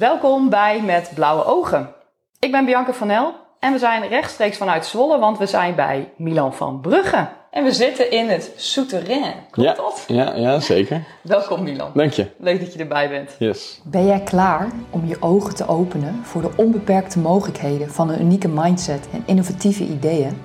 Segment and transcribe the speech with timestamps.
[0.00, 1.94] Welkom bij Met Blauwe Ogen.
[2.38, 6.12] Ik ben Bianca van El en we zijn rechtstreeks vanuit Zwolle, want we zijn bij
[6.16, 7.28] Milan van Brugge.
[7.50, 9.34] En we zitten in het Souterrain.
[9.50, 10.04] Klopt Ja, dat?
[10.06, 11.04] ja, ja, zeker.
[11.22, 11.90] Welkom Milan.
[11.94, 12.30] Dank je.
[12.38, 13.36] Leuk dat je erbij bent.
[13.38, 13.80] Yes.
[13.84, 18.48] Ben jij klaar om je ogen te openen voor de onbeperkte mogelijkheden van een unieke
[18.48, 20.42] mindset en innovatieve ideeën?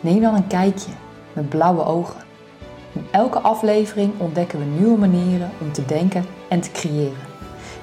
[0.00, 0.90] Neem dan een kijkje
[1.32, 2.20] met blauwe ogen.
[2.92, 7.29] In elke aflevering ontdekken we nieuwe manieren om te denken en te creëren.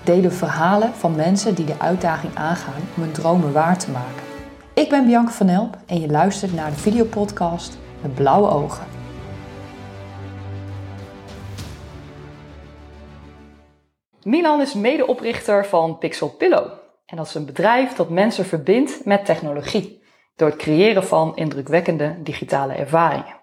[0.08, 4.24] Delen verhalen van mensen die de uitdaging aangaan om hun dromen waar te maken.
[4.74, 8.86] Ik ben Bianca van Elp en je luistert naar de videopodcast met blauwe ogen.
[14.24, 16.72] Milan is medeoprichter van Pixel Pillow.
[17.06, 20.04] En dat is een bedrijf dat mensen verbindt met technologie.
[20.36, 23.36] Door het creëren van indrukwekkende digitale ervaringen.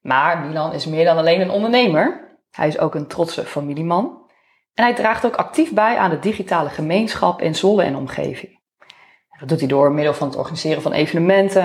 [0.00, 2.36] Maar Milan is meer dan alleen een ondernemer.
[2.50, 4.21] Hij is ook een trotse familieman.
[4.74, 8.60] En hij draagt ook actief bij aan de digitale gemeenschap in Zwolle en omgeving.
[9.38, 11.62] Dat doet hij door middel van het organiseren van evenementen.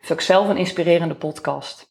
[0.00, 1.90] Hij ook zelf een inspirerende podcast.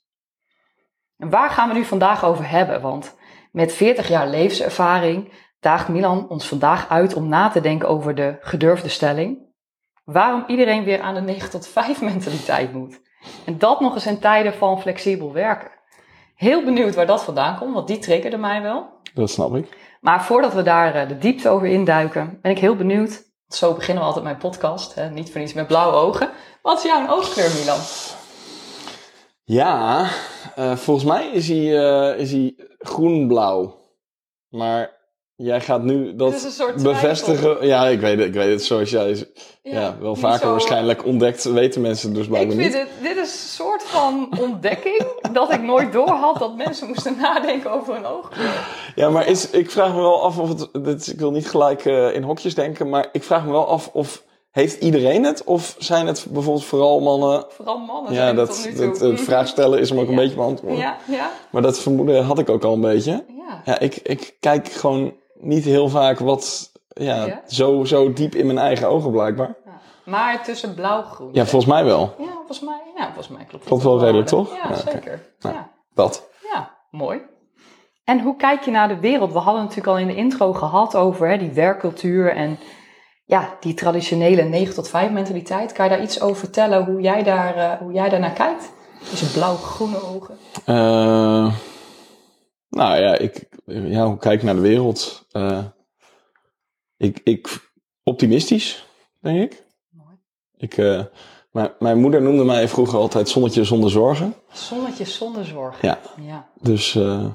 [1.18, 2.82] En waar gaan we nu vandaag over hebben?
[2.82, 3.16] Want
[3.52, 8.38] met 40 jaar levenservaring daagt Milan ons vandaag uit om na te denken over de
[8.40, 9.50] gedurfde stelling.
[10.04, 13.02] Waarom iedereen weer aan de 9 tot 5 mentaliteit moet.
[13.46, 15.72] En dat nog eens in tijden van flexibel werken.
[16.36, 19.01] Heel benieuwd waar dat vandaan komt, want die triggerde mij wel.
[19.14, 19.98] Dat snap ik.
[20.02, 23.24] Maar voordat we daar eh, de diepte over induiken, ben ik heel benieuwd.
[23.48, 25.10] Zo beginnen we altijd mijn podcast, hè?
[25.10, 26.30] niet voor niets met blauwe ogen.
[26.62, 27.80] Wat is jouw oogkleur, Milan?
[29.44, 30.08] Ja,
[30.56, 33.80] eh, volgens mij is hij, eh, is hij groen-blauw.
[34.50, 35.01] Maar
[35.42, 37.68] jij gaat nu dat Dit is een soort bevestigen.
[37.68, 38.28] Ja, ik weet het.
[38.28, 38.64] Ik weet het.
[38.64, 39.28] Zoals jij
[39.64, 42.82] ja, wel niet vaker zo- waarschijnlijk ontdekt, weten mensen dus Ik blijkbaar vind niet.
[42.82, 47.18] het, dit is een soort van ontdekking dat ik nooit door had dat mensen moesten
[47.22, 48.68] nadenken over hun oogkleur.
[48.96, 50.70] Ja, maar is, ik vraag me wel af of het.
[50.84, 53.90] Dit, ik wil niet gelijk eh, in hokjes denken, maar ik vraag me wel af
[53.94, 54.24] of.
[54.52, 55.44] Heeft iedereen het?
[55.44, 57.46] Of zijn het bijvoorbeeld vooral mannen?
[57.50, 58.86] Vooral mannen Ja, dat, tot nu toe.
[58.88, 60.20] dat, het vraag stellen is hem ook een Ja.
[60.20, 60.80] beetje beantwoorden.
[60.80, 63.12] Ja, ja, Maar dat vermoeden had ik ook al een beetje.
[63.28, 63.62] ja.
[63.66, 67.42] Ja, ik, ik kijk gewoon niet heel vaak wat ja, Ja?
[67.48, 69.56] Zo, zo diep in mijn eigen ogen blijkbaar.
[69.66, 69.82] Ja.
[70.06, 71.30] Maar tussen blauw-groen.
[71.34, 72.16] Ja, volgens mij wel.
[72.18, 74.56] Ja, volgens mij, ja, volgens mij klopt Klopt het wel redelijk, toch?
[74.56, 75.34] Ja, zeker.
[75.40, 75.56] Nou.
[75.56, 75.70] Ja.
[75.94, 76.30] Dat.
[76.54, 77.22] ja, mooi.
[78.04, 79.34] En hoe kijk je naar de wereld?
[79.34, 82.60] We hadden natuurlijk al in de intro gehad over hè, die werkcultuur en
[83.26, 85.72] ja, die traditionele 9 tot 5 mentaliteit.
[85.72, 88.72] Kan je daar iets over vertellen hoe jij daar, eh, hoe jij daar naar kijkt?
[89.10, 90.38] Deze blauw-groene ogen.
[90.66, 91.54] Eh,
[92.70, 95.26] nou ja, ik, ja, hoe kijk ik naar de wereld?
[95.32, 95.64] Eh,
[96.98, 97.72] ik, ik,
[98.04, 98.86] optimistisch,
[99.20, 99.66] denk ik.
[99.90, 100.16] Mooi.
[100.58, 101.04] ik eh,
[101.52, 104.36] mijn, mijn moeder noemde mij vroeger altijd zonnetje zonder zorgen.
[104.52, 105.82] Zonnetje zonder zorg.
[105.82, 106.00] Ja.
[106.22, 106.50] ja.
[106.62, 107.26] Dus, eh,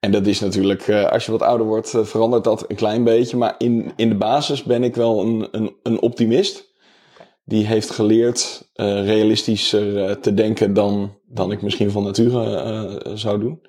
[0.00, 3.36] en dat is natuurlijk, als je wat ouder wordt, verandert dat een klein beetje.
[3.36, 6.66] Maar in, in de basis ben ik wel een, een, een optimist.
[7.44, 13.62] Die heeft geleerd realistischer te denken dan, dan ik misschien van nature zou doen.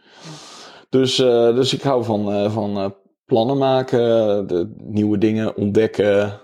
[0.90, 2.90] Dus, eh, dus ik hou van, eh, van eh,
[3.26, 4.00] plannen maken,
[4.48, 6.42] de, nieuwe dingen ontdekken,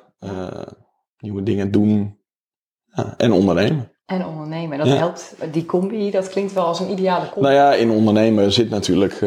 [1.17, 2.19] nieuwe dingen doen
[2.85, 3.91] ja, en ondernemen.
[4.05, 4.77] En ondernemen.
[4.77, 4.95] Dat Ja.
[4.95, 5.35] helpt.
[5.51, 7.41] Die combi, dat klinkt wel als een ideale combi.
[7.41, 9.19] Nou ja, in ondernemen zit natuurlijk,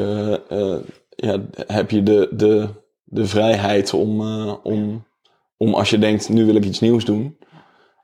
[1.08, 2.68] ja, heb je de, de,
[3.04, 4.20] de vrijheid om,
[4.62, 5.06] om,
[5.56, 7.38] om als je denkt, nu wil ik iets nieuws doen,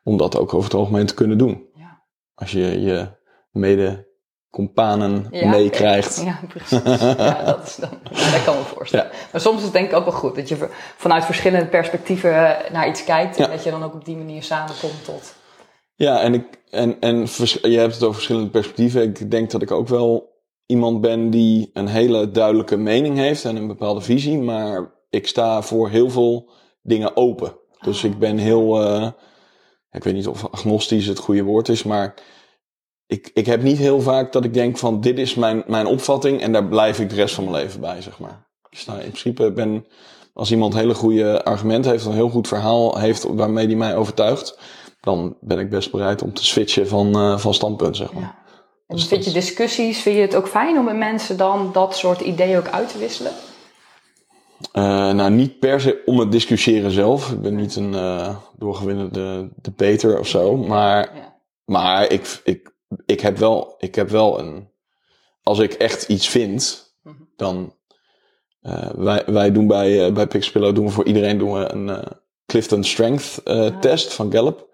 [0.02, 1.68] om dat ook over het algemeen te kunnen doen.
[1.74, 2.02] Ja.
[2.34, 3.08] Als je je
[3.50, 4.13] mede
[4.54, 6.22] companen Ja, meekrijgt.
[6.24, 6.80] Ja, precies.
[7.16, 9.10] Ja, dat, is dan, dat kan me voorstellen.
[9.32, 12.70] Maar soms is het denk ik ook wel goed dat je vanuit verschillende perspectieven eh,
[12.72, 13.36] naar iets kijkt.
[13.36, 15.34] En dat je dan ook op die manier samenkomt tot...
[15.94, 17.18] Ja, en, ik, en, en
[17.62, 19.02] je hebt het over verschillende perspectieven.
[19.02, 20.32] Ik denk dat ik ook wel
[20.66, 24.38] iemand ben die een hele duidelijke mening heeft en een bepaalde visie.
[24.38, 26.50] Maar ik sta voor heel veel
[26.82, 27.56] dingen open.
[27.80, 28.10] Dus Ah.
[28.10, 29.08] ik ben heel, eh,
[29.90, 32.14] ik weet niet of agnostisch het goede woord is, maar
[33.14, 36.40] ik, ik heb niet heel vaak dat ik denk van dit is mijn, mijn opvatting
[36.40, 38.46] en daar blijf ik de rest van mijn leven bij, zeg maar.
[38.70, 39.86] Ik sta in principe ben,
[40.32, 44.58] als iemand hele goede argumenten heeft, een heel goed verhaal heeft waarmee die mij overtuigt,
[45.00, 48.22] dan ben ik best bereid om te switchen van, eh, van standpunt, zeg maar.
[48.22, 48.42] Ja.
[48.86, 51.96] En Dus vind je discussies, vind je het ook fijn om met mensen dan dat
[51.96, 53.32] soort ideeën ook uit te wisselen?
[54.72, 57.30] Eh, nou, niet per se om het discussiëren zelf.
[57.30, 60.56] Ik ben niet een eh doorgewinnende debater of zo.
[60.56, 61.34] Maar, Ja.
[61.64, 62.73] maar ik, ik,
[63.06, 64.68] ik, heb wel, ik heb wel een.
[65.42, 67.14] Als ik echt iets vind, Mhm.
[67.36, 67.74] dan.
[68.62, 71.88] eh, wij, wij doen bij, uh, bij Pixpillow doen we voor iedereen doen we een
[71.88, 72.10] eh,
[72.46, 73.78] Clifton Strength Ah.
[73.80, 74.68] test van Gallup.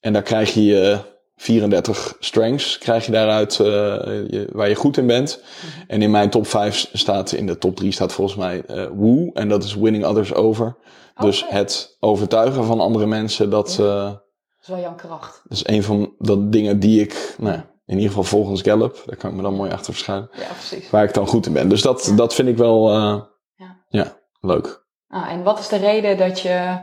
[0.00, 0.98] En daar krijg je, eh,
[1.36, 5.42] 34 strengths krijg je daaruit je, waar je goed in bent.
[5.42, 5.84] Mhm.
[5.90, 9.30] En in mijn top 5 staat, in de top 3 staat volgens mij Woo.
[9.32, 10.76] En dat is winning others over.
[11.20, 11.54] Dus Oké.
[11.54, 14.22] het overtuigen van andere mensen, dat, Dat
[14.68, 15.40] is wel jouw kracht.
[15.48, 17.54] dat is een van de dingen die ik, nou,
[17.86, 20.90] in ieder geval volgens Gallup, daar kan ik me dan mooi achter verschuilen, Ja, precies.
[20.90, 21.68] waar ik dan goed in ben.
[21.68, 22.16] Dus dat, Ja.
[22.16, 23.20] dat vind ik wel, uh,
[23.56, 23.76] Ja.
[23.88, 24.84] ja, leuk.
[25.08, 26.82] Ah, en wat is de reden dat je,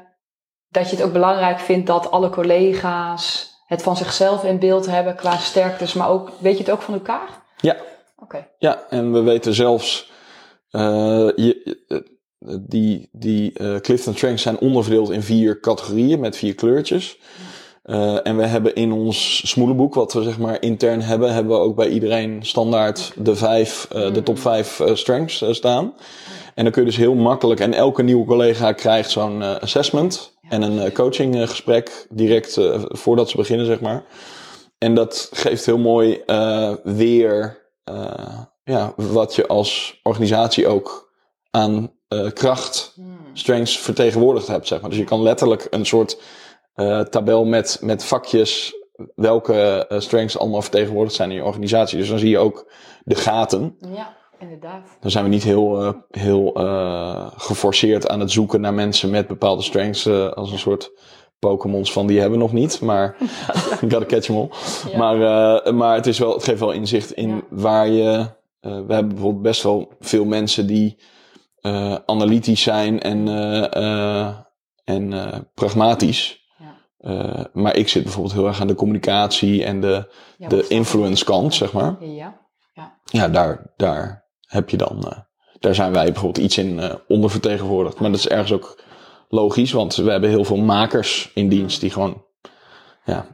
[0.69, 5.15] dat je het ook belangrijk vindt dat alle collega's het van zichzelf in beeld hebben
[5.15, 7.29] qua sterktes, maar ook, weet je het ook van elkaar?
[7.57, 7.75] Ja.
[8.15, 8.47] Oké.
[8.57, 10.11] Ja, en we weten zelfs,
[10.71, 10.81] uh,
[11.35, 11.99] je, uh,
[12.61, 17.19] die, die uh, Clifton Strengths zijn onderverdeeld in vier categorieën met vier kleurtjes.
[17.83, 21.63] Uh, en we hebben in ons smoelenboek, wat we zeg maar intern hebben, hebben we
[21.63, 25.93] ook bij iedereen standaard de vijf, uh, de top vijf uh, strengths staan.
[26.55, 30.61] En dan kun je dus heel makkelijk, en elke nieuwe collega krijgt zo'n assessment en
[30.61, 34.03] een uh, coaching uh, gesprek direct voordat ze beginnen, zeg maar.
[34.77, 36.21] En dat geeft heel mooi
[36.83, 37.61] weer
[38.63, 41.13] ja, wat je als organisatie ook
[41.51, 41.91] aan
[42.33, 42.95] kracht,
[43.33, 44.89] strengths vertegenwoordigd hebt, zeg maar.
[44.89, 46.17] Dus je kan letterlijk een soort
[46.75, 48.73] uh, tabel met, met vakjes
[49.15, 51.97] welke uh, strengths allemaal vertegenwoordigd zijn in je organisatie.
[51.97, 52.71] Dus dan zie je ook
[53.03, 53.77] de gaten.
[53.95, 54.97] Ja, inderdaad.
[54.99, 59.27] Dan zijn we niet heel, uh, heel uh, geforceerd aan het zoeken naar mensen met
[59.27, 60.91] bepaalde strengths uh, als een soort
[61.39, 63.15] Pokémons van die hebben we nog niet, maar
[63.91, 64.49] gotta catch them all.
[64.91, 64.97] Ja.
[64.97, 65.15] Maar,
[65.65, 67.41] uh, maar het, is wel, het geeft wel inzicht in ja.
[67.49, 68.41] waar je.
[68.59, 70.97] We hebben bijvoorbeeld best wel veel mensen die
[72.05, 73.27] analytisch zijn en,
[74.83, 75.13] en
[75.53, 76.42] pragmatisch.
[77.03, 77.49] Ja.
[77.53, 81.73] maar ik zit bijvoorbeeld heel erg aan de communicatie en de, de influence kant, zeg
[81.73, 81.95] maar.
[81.99, 82.39] Ja,
[82.73, 82.99] ja.
[83.03, 85.25] ja daar, daar heb je dan.
[85.59, 87.99] daar zijn wij bijvoorbeeld iets in ondervertegenwoordigd.
[87.99, 88.83] Maar dat is ergens ook
[89.27, 92.25] logisch, want we hebben heel veel makers in dienst die gewoon,
[93.05, 93.25] ja,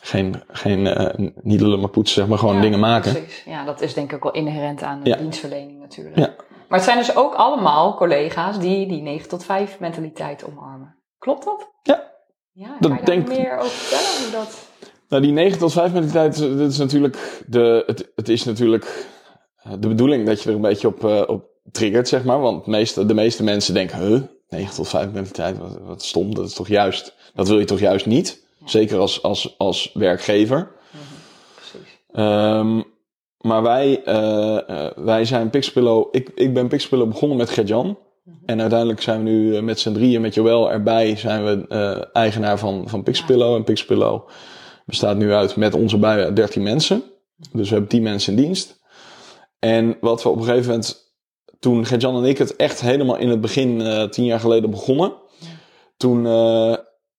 [0.00, 0.82] geen, geen
[1.42, 3.12] niet lullen maar poetsen, zeg maar gewoon ja, dingen maken.
[3.12, 3.44] Precies.
[3.44, 6.16] Ja, dat is denk ik ook wel inherent aan de dienstverlening natuurlijk.
[6.16, 6.34] Ja.
[6.68, 10.96] Maar het zijn dus ook allemaal collega's die die 9 tot 5 mentaliteit omarmen.
[11.18, 11.70] Klopt dat?
[11.82, 12.16] Ja.
[12.58, 14.22] Ja, Dat kan je daar denk- meer over vertellen?
[14.22, 14.68] Hoe dat...
[15.08, 19.06] Nou, die 9 tot 5 mentaliteit, dat is natuurlijk de, het, het is natuurlijk
[19.62, 22.40] eh, de bedoeling dat je er een beetje op, eh, op triggert, zeg maar.
[22.40, 26.46] Want meeste, de meeste mensen denken, huh, 9 tot 5 mentaliteit, wat, wat stom, dat
[26.46, 28.46] is toch juist, dat wil je toch juist niet?
[28.64, 30.70] Zeker als, als, als werkgever.
[31.54, 31.98] Precies.
[32.12, 32.82] Ehm,
[33.38, 36.08] maar wij, eh, wij zijn Pixpillow.
[36.10, 37.98] Ik, ik ben Pixpillow begonnen met Gert-Jan.
[38.44, 42.04] En uiteindelijk zijn we nu eh, met z'n drieën, met Joël erbij, zijn we eh,
[42.12, 43.54] eigenaar van, van Pixpillow.
[43.54, 44.28] En Pixpillow
[44.86, 47.02] bestaat nu uit met onze bij 13 mensen.
[47.52, 48.80] Dus we hebben 10 mensen in dienst.
[49.58, 51.14] En wat we op een gegeven moment,
[51.58, 55.12] toen Gert-Jan en ik het echt helemaal in het begin, eh, tien jaar geleden begonnen.
[55.96, 56.26] Toen,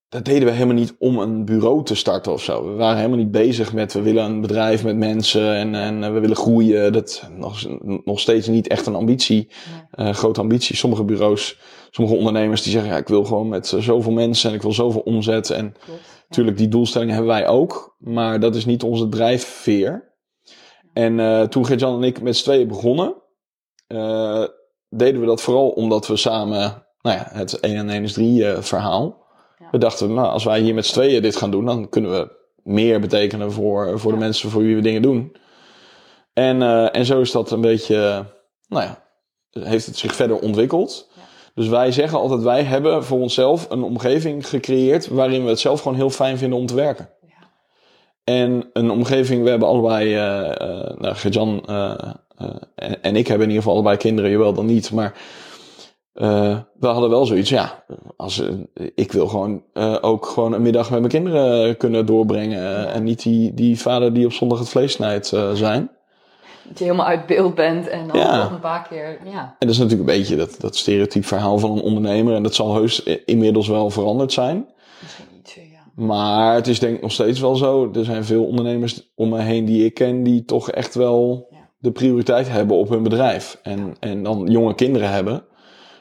[0.10, 2.66] dat deden we helemaal niet om een bureau te starten of zo.
[2.66, 6.12] We waren helemaal niet bezig met, we willen een bedrijf met mensen en, en eh,
[6.12, 6.94] we willen groeien.
[6.94, 7.66] Dat nog,
[8.04, 9.52] nog steeds niet echt een ambitie,
[9.92, 10.76] eh, grote ambitie.
[10.76, 11.60] Sommige bureaus,
[11.90, 14.74] sommige ondernemers die zeggen, ja, ik wil gewoon met eh, zoveel mensen en ik wil
[14.74, 15.50] zoveel omzet.
[15.50, 16.02] En Klopt.
[16.30, 20.08] natuurlijk, die doelstellingen hebben wij ook, maar dat is niet onze drijfveer.
[20.94, 23.16] En toen Gert-Jan en ik met z'n tweeën begonnen,
[24.90, 28.46] deden we dat vooral omdat we samen, nou ja, het 1 en 1 is 3
[28.46, 29.19] eh, verhaal.
[29.72, 32.38] We dachten, nou, als wij hier met z'n tweeën dit gaan doen, dan kunnen we
[32.64, 35.36] meer betekenen voor, voor de mensen voor wie we dingen doen.
[36.34, 38.26] En, eh, en zo is dat een beetje,
[38.68, 39.04] nou ja,
[39.50, 41.10] heeft het zich verder ontwikkeld.
[41.54, 45.82] Dus wij zeggen altijd, wij hebben voor onszelf een omgeving gecreëerd waarin we het zelf
[45.82, 47.10] gewoon heel fijn vinden om te werken.
[48.24, 51.94] En een omgeving, we hebben allebei, eh uh, nou, Gerjan uh,
[52.76, 55.14] en, en, ik hebben in ieder geval allebei kinderen, jawel dan niet, maar
[56.16, 57.84] uh, we hadden wel zoiets, ja,
[58.18, 58.44] als,
[58.96, 59.64] ik wil gewoon
[60.02, 64.26] ook gewoon een middag met mijn kinderen kunnen doorbrengen en niet die, die vader die
[64.26, 65.92] op zondag het vlees snijdt zijn.
[66.64, 68.44] Dat je helemaal uit beeld bent en dan Ja.
[68.44, 69.42] nog een paar keer, ja.
[69.42, 72.56] En dat is natuurlijk een beetje dat, dat stereotype verhaal van een ondernemer en dat
[72.56, 74.68] zal heus inmiddels wel veranderd zijn.
[75.02, 76.04] Misschien iets, ja.
[76.06, 77.92] Maar het is denk ik nog steeds wel zo.
[77.94, 81.58] Er zijn veel ondernemers om me heen die ik ken die toch echt wel Ja.
[81.78, 83.60] de prioriteit hebben op hun bedrijf.
[83.64, 85.44] En, en dan jonge kinderen hebben.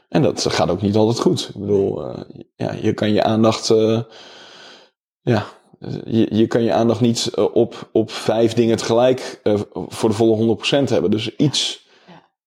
[0.09, 1.49] En dat gaat ook niet altijd goed.
[1.55, 2.21] Ik bedoel, eh,
[2.57, 3.71] ja, je kan je aandacht.
[3.71, 4.01] eh,
[5.21, 5.45] ja,
[6.05, 9.41] je, je kan je aandacht niet eh, op, op vijf dingen tegelijk
[9.89, 11.11] voor de volle 100% hebben.
[11.11, 11.87] Dus iets.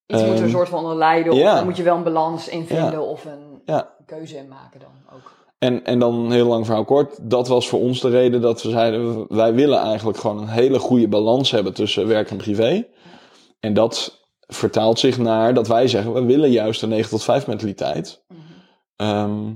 [0.08, 1.32] Iets moet er Ehm, een soort van onder lijden.
[1.34, 1.56] Of ja.
[1.56, 3.02] dan moet je wel een balans in vinden Ja.
[3.02, 3.96] of een Ja.
[4.06, 5.32] keuze in maken dan ook.
[5.60, 7.30] En, en dan heel lang verhaal kort.
[7.30, 10.80] Dat was voor ons de reden dat we zeiden: wij willen eigenlijk gewoon een hele
[10.80, 12.88] goede balans hebben tussen werk en privé.
[13.60, 14.21] En dat
[14.54, 18.24] vertaalt zich naar dat wij zeggen: we willen juist een 9 tot 5 mentaliteit.
[18.28, 18.40] Mhm.
[18.96, 19.54] Ehm,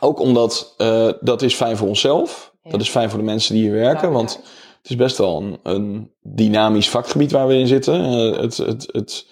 [0.00, 2.52] ook omdat eh, dat is fijn voor onszelf.
[2.62, 4.36] Dat is fijn voor de mensen die hier werken, Ja, want
[4.82, 8.04] het is best wel een, een dynamisch vakgebied waar we in zitten.
[8.04, 9.26] Eh, het, het, het,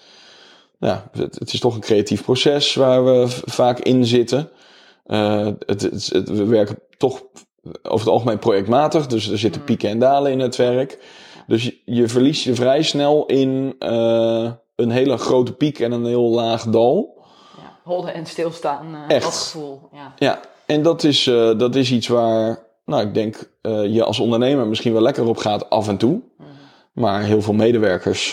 [0.79, 4.49] ja, het, het is toch een creatief proces waar we vaak in zitten.
[5.05, 7.21] Eh, het, het, het- we werken toch
[7.83, 9.69] over het algemeen projectmatig, dus er zitten Mhm.
[9.69, 10.99] pieken en dalen in het werk.
[11.47, 13.75] Dus je, je verliest je vrij snel in
[14.77, 17.17] een hele grote piek en een heel laag dal.
[17.57, 19.23] Ja, holden en stilstaan, eh, Echt.
[19.23, 19.81] dat gevoel.
[19.91, 20.13] Ja.
[20.15, 24.19] Ja, en dat is, eh, dat is iets waar, nou, ik denk, eh, je als
[24.19, 26.21] ondernemer misschien wel lekker op gaat af en toe.
[26.37, 26.47] Mhm.
[26.93, 28.29] Maar heel veel medewerkers,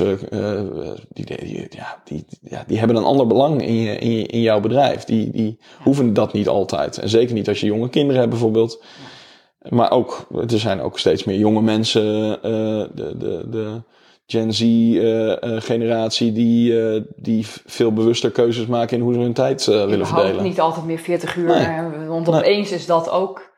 [1.09, 4.41] die, die, ja, die, ja, die hebben een ander belang in, je, in, je, in
[4.41, 5.05] jouw bedrijf.
[5.05, 6.99] Die, die hoeven dat niet altijd.
[6.99, 8.83] En zeker niet als je jonge kinderen hebt bijvoorbeeld.
[9.69, 12.03] Maar ook, er zijn ook steeds meer jonge mensen,
[12.43, 13.83] de, de, de
[14.27, 19.67] Gen Z-generatie, die, eh, die veel bewuster keuzes maken in hoe ze hun tijd eh,
[19.67, 20.43] willen Überhaupt verdelen.
[20.45, 21.47] niet altijd meer 40 uur.
[21.47, 22.07] Nee.
[22.09, 22.37] Want Nee.
[22.41, 23.53] opeens is dat ook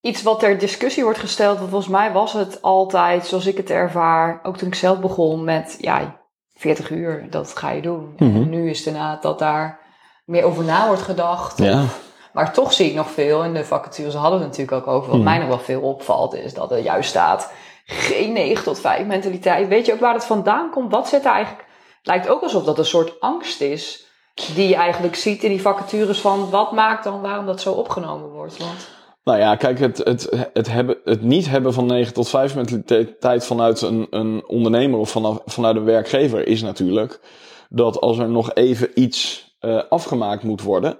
[0.00, 1.58] iets wat ter discussie wordt gesteld.
[1.58, 5.44] Want volgens mij was het altijd, zoals ik het ervaar, ook toen ik zelf begon
[5.44, 6.20] met, ja,
[6.54, 8.12] 40 uur, dat ga je doen.
[8.18, 8.36] Mhm.
[8.36, 9.80] En nu is het inderdaad dat daar
[10.24, 11.58] meer over na wordt gedacht.
[11.58, 11.84] Ja,
[12.32, 15.06] Maar toch zie ik nog veel, en de vacatures hadden we het natuurlijk ook over,
[15.06, 15.24] wat Hmm.
[15.24, 17.52] mij nog wel veel opvalt, is dat er juist staat,
[17.86, 19.68] geen 9 tot 5 mentaliteit.
[19.68, 20.92] Weet je ook waar het vandaan komt?
[20.92, 21.64] Wat zit daar eigenlijk?
[22.02, 24.06] Lijkt ook alsof dat een soort angst is,
[24.54, 28.28] die je eigenlijk ziet in die vacatures van, wat maakt dan waarom dat zo opgenomen
[28.28, 28.56] wordt?
[28.58, 28.88] Want,
[29.24, 33.46] Nou ja, kijk, het, het, het, hebben, het niet hebben van 9 tot 5 mentaliteit
[33.46, 37.20] vanuit een, een ondernemer of vanaf, vanuit een werkgever is natuurlijk
[37.68, 40.98] dat als er nog even iets eh, afgemaakt moet worden,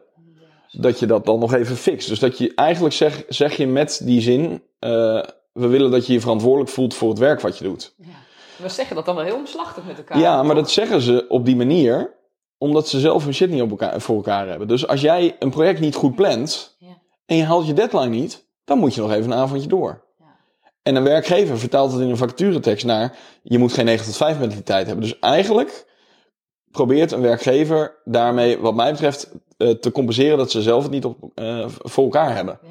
[0.70, 2.08] dat je dat dan nog even fixt.
[2.08, 5.22] Dus dat je eigenlijk zeg, zeg je met die zin, eh,
[5.56, 7.94] we willen dat je je verantwoordelijk voelt voor het werk wat je doet.
[7.96, 8.06] ja.
[8.56, 10.18] We zeggen dat dan wel heel omslachtig met elkaar.
[10.18, 12.14] Ja, maar dat zeggen ze op die manier
[12.58, 14.68] omdat ze zelf hun shit niet op elkaar, voor elkaar hebben.
[14.68, 16.98] Dus als jij een project niet goed plant Ja.
[17.26, 20.04] en je haalt je deadline niet, dan moet je nog even een avondje door.
[20.18, 20.24] Ja.
[20.82, 24.38] En een werkgever vertaalt het in een vacaturetekst naar je moet geen 9 tot 5
[24.38, 25.04] mentaliteit hebben.
[25.04, 25.86] Dus eigenlijk
[26.70, 31.04] probeert een werkgever daarmee, wat mij betreft, eh, te compenseren dat ze zelf het niet
[31.04, 32.58] op, eh, voor elkaar hebben.
[32.62, 32.68] Ja.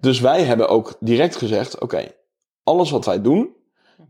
[0.00, 2.12] Dus wij hebben ook direct gezegd: oké,
[2.64, 3.56] alles wat wij doen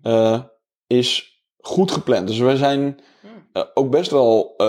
[0.02, 0.40] eh,
[0.86, 2.26] is goed gepland.
[2.26, 3.30] Dus wij zijn Hmm.
[3.52, 4.66] eh, ook best wel, eh,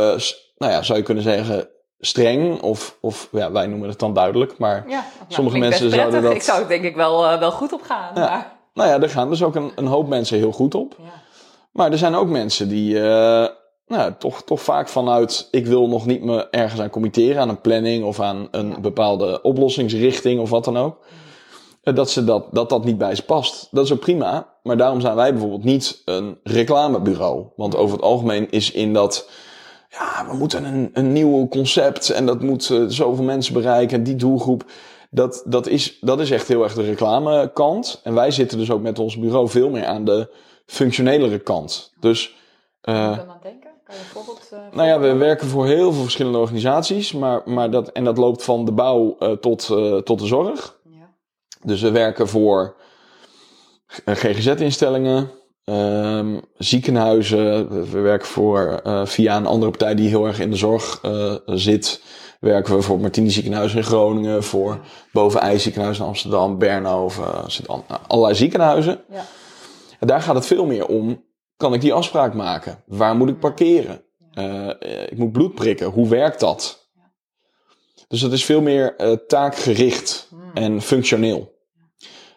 [0.58, 2.62] nou ja, zou je kunnen zeggen, streng.
[2.62, 4.58] Of, of ja, wij noemen het dan duidelijk.
[4.58, 7.74] Maar Ja, nou, Sommige mensen zouden dat- Ik zou er denk ik wel, wel goed
[7.74, 8.12] op gaan.
[8.16, 8.22] Ja.
[8.30, 10.96] Maar, nou ja, er gaan dus ook een, een hoop mensen heel goed op.
[10.98, 11.04] ja.
[11.72, 13.00] Maar er zijn ook mensen die
[13.92, 17.62] nou, toch, toch vaak vanuit ik wil nog niet me ergens aan committeren, aan een
[17.62, 20.98] planning of aan een bepaalde oplossingsrichting of wat dan ook.
[21.84, 23.68] eh, Dat, ze dat, dat dat niet bij ze past.
[23.72, 24.54] Dat is ook prima.
[24.64, 27.46] Maar daarom zijn wij bijvoorbeeld niet een reclamebureau.
[27.56, 29.30] Want over het algemeen is in dat.
[29.90, 32.10] Ja, we moeten een, een nieuw concept.
[32.10, 33.98] En dat moet eh, zoveel mensen bereiken.
[33.98, 34.64] En die doelgroep.
[35.10, 38.00] Dat, dat, is, dat is echt heel erg de reclamekant.
[38.04, 40.34] En wij zitten dus ook met ons bureau veel meer aan de
[40.66, 41.92] functionelere kant.
[42.00, 42.40] Dus.
[42.82, 43.71] Moet eh je dan aan denken?
[44.52, 47.12] Eh, nou ja, we werken voor heel veel verschillende organisaties.
[47.12, 50.80] Maar, maar dat, en dat loopt van de bouw eh, tot, eh, tot de zorg.
[50.84, 51.10] Ja.
[51.64, 52.76] Dus we werken voor
[54.06, 55.32] GGZ-instellingen,
[55.64, 57.70] ehm, ziekenhuizen.
[57.70, 61.02] We- We werken voor, via een andere partij die heel erg in de zorg
[61.46, 62.02] zit,
[62.40, 64.80] werken we voor het Martini ziekenhuis in Groningen, voor
[65.12, 67.26] Boven ziekenhuis in Amsterdam, Bernhoven,
[67.68, 69.02] nou, allerlei ziekenhuizen.
[69.12, 69.26] Ja.
[70.00, 71.24] En daar gaat het veel meer om,
[71.62, 72.84] kan ik die afspraak maken?
[72.86, 74.04] Waar moet ik parkeren?
[74.34, 76.90] Eh, eh, ik moet bloed prikken, hoe werkt dat?
[78.08, 80.52] Dus dat is veel meer eh, taakgericht Hmm.
[80.54, 81.60] en functioneel.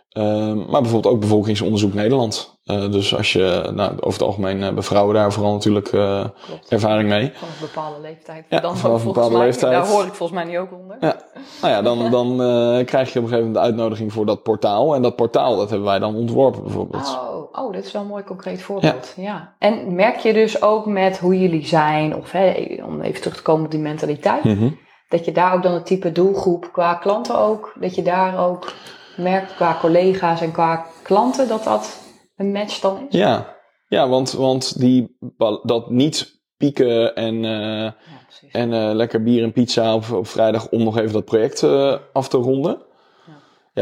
[0.08, 2.53] Ehm, maar bijvoorbeeld ook bevolkingsonderzoek Nederland.
[2.64, 6.24] Eh, dus als je, nou, over het algemeen hebben vrouwen daar vooral natuurlijk eh,
[6.68, 7.32] ervaring mee.
[7.34, 8.44] Van een bepaalde leeftijd.
[8.48, 9.72] Ja, dan vanaf een bepaalde mij, leeftijd.
[9.72, 10.96] Daar hoor ik volgens mij niet ook onder.
[11.00, 11.16] Ja.
[11.60, 14.42] Nou ja, dan, dan eh, krijg je op een gegeven moment de uitnodiging voor dat
[14.42, 14.94] portaal.
[14.94, 17.18] En dat portaal, dat hebben wij dan ontworpen bijvoorbeeld.
[17.18, 19.12] Oh, oh, dit is wel een mooi concreet voorbeeld.
[19.16, 19.54] Ja.
[19.58, 23.42] En merk je dus ook met hoe jullie zijn, of hè, om even terug te
[23.42, 24.68] komen op die mentaliteit, Mhm.
[25.08, 28.72] dat je daar ook dan het type doelgroep qua klanten ook, dat je daar ook
[29.16, 32.02] merkt qua collega's en qua klanten dat dat
[32.36, 33.18] een match dan is?
[33.18, 33.56] Ja,
[33.88, 35.16] ja want, want die,
[35.62, 37.94] dat niet pieken en, eh, Ja,
[38.52, 41.96] en eh, lekker bier en pizza op, op vrijdag om nog even dat project eh,
[42.12, 42.82] af te ronden.
[43.26, 43.32] Ja.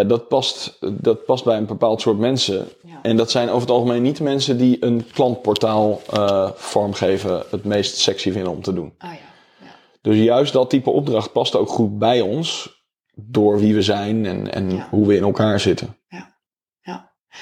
[0.01, 2.69] Ja, dat past, dat past bij een bepaald soort mensen.
[2.83, 2.99] Ja.
[3.03, 6.01] En dat zijn over het algemeen niet de mensen die een klantportaal
[6.55, 8.95] vormgeven het meest sexy vinden om te doen.
[8.99, 9.19] Ah ja.
[10.01, 12.81] Dus juist dat type opdracht past ook goed bij ons.
[13.15, 14.87] Door wie we zijn en, en Ja.
[14.91, 15.97] hoe we in elkaar zitten.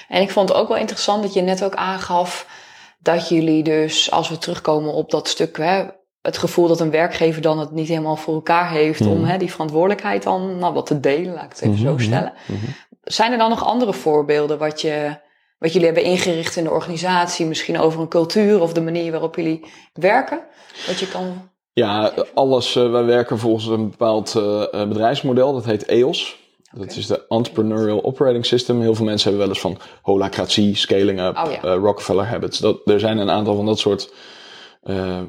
[0.08, 2.46] En ik vond het ook wel interessant dat je net ook aangaf
[2.98, 5.84] dat jullie dus, als we terugkomen op dat stuk, hè,
[6.22, 9.24] het gevoel dat een werkgever dan het niet helemaal voor elkaar heeft om Mhm.
[9.30, 12.02] hè, die verantwoordelijkheid dan nou, wat te delen, laat ik het even Mhm, zo mhm,
[12.02, 12.32] stellen.
[13.02, 15.16] zijn er dan nog andere voorbeelden wat, je,
[15.58, 17.46] wat jullie hebben ingericht in de organisatie?
[17.46, 20.40] Misschien over een cultuur of de manier waarop jullie werken?
[20.86, 21.48] Wat je kan...
[21.72, 22.76] Ja, alles.
[22.76, 25.52] Uh, wij werken volgens een bepaald uh, bedrijfsmodel.
[25.52, 26.39] Dat heet EOS.
[26.74, 26.86] Okay.
[26.86, 28.80] Dat is de Entrepreneurial Operating System.
[28.80, 31.74] Heel veel mensen hebben wel eens van holacratie, scaling up, oh, ja.
[31.74, 32.58] Rockefeller habits.
[32.58, 34.12] Dat, er zijn een aantal van dat soort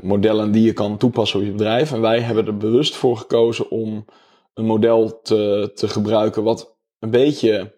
[0.02, 1.92] modellen die je kan toepassen op je bedrijf.
[1.92, 4.06] En wij hebben er bewust voor gekozen om
[4.54, 7.76] een model te, te gebruiken wat een beetje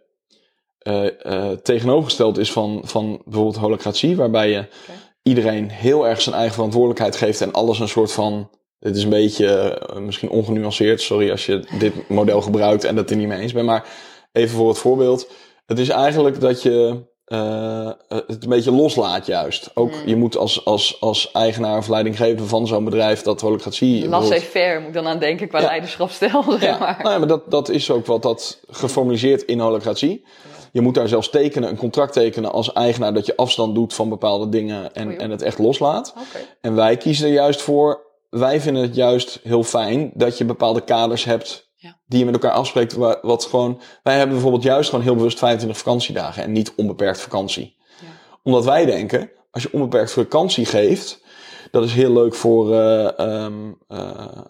[0.88, 4.96] uh, uh, tegenovergesteld is van, van bijvoorbeeld holocratie, waarbij je okay.
[5.22, 8.50] iedereen heel erg zijn eigen verantwoordelijkheid geeft en alles een soort van.
[8.84, 13.10] Dit is een beetje uh, misschien ongenuanceerd, sorry als je dit model gebruikt en dat
[13.10, 13.88] er niet mee eens bent, maar
[14.32, 15.32] even voor het voorbeeld.
[15.66, 19.72] Het is eigenlijk dat je uh, het een beetje loslaat juist.
[19.74, 20.02] Ook mm.
[20.06, 24.08] je moet als, als, als eigenaar of leidinggever van zo'n bedrijf dat holocratie...
[24.08, 25.66] Laissez-faire moet ik dan aan denken qua ja.
[25.66, 26.78] leiderschapsstijl, zeg ja.
[26.78, 27.00] maar.
[27.02, 30.26] Nou ja, maar dat, dat is ook wat dat geformaliseerd in holocratie.
[30.72, 34.10] Je moet daar zelfs tekenen, een contract tekenen als eigenaar dat je afstand doet van
[34.10, 36.14] bepaalde dingen en, en het echt loslaat.
[36.30, 36.48] Okay.
[36.62, 38.02] En wij kiezen er juist voor,
[38.34, 42.00] wij vinden het juist heel fijn dat je bepaalde kaders hebt ja.
[42.06, 42.94] die je met elkaar afspreekt.
[43.22, 47.76] Wat gewoon, wij hebben bijvoorbeeld juist gewoon heel bewust 25 vakantiedagen en niet onbeperkt vakantie.
[48.02, 48.08] Ja.
[48.44, 51.24] Omdat wij denken, als je onbeperkt vakantie geeft,
[51.72, 52.74] dat is heel leuk voor.
[52.74, 54.42] Uh, um, uh,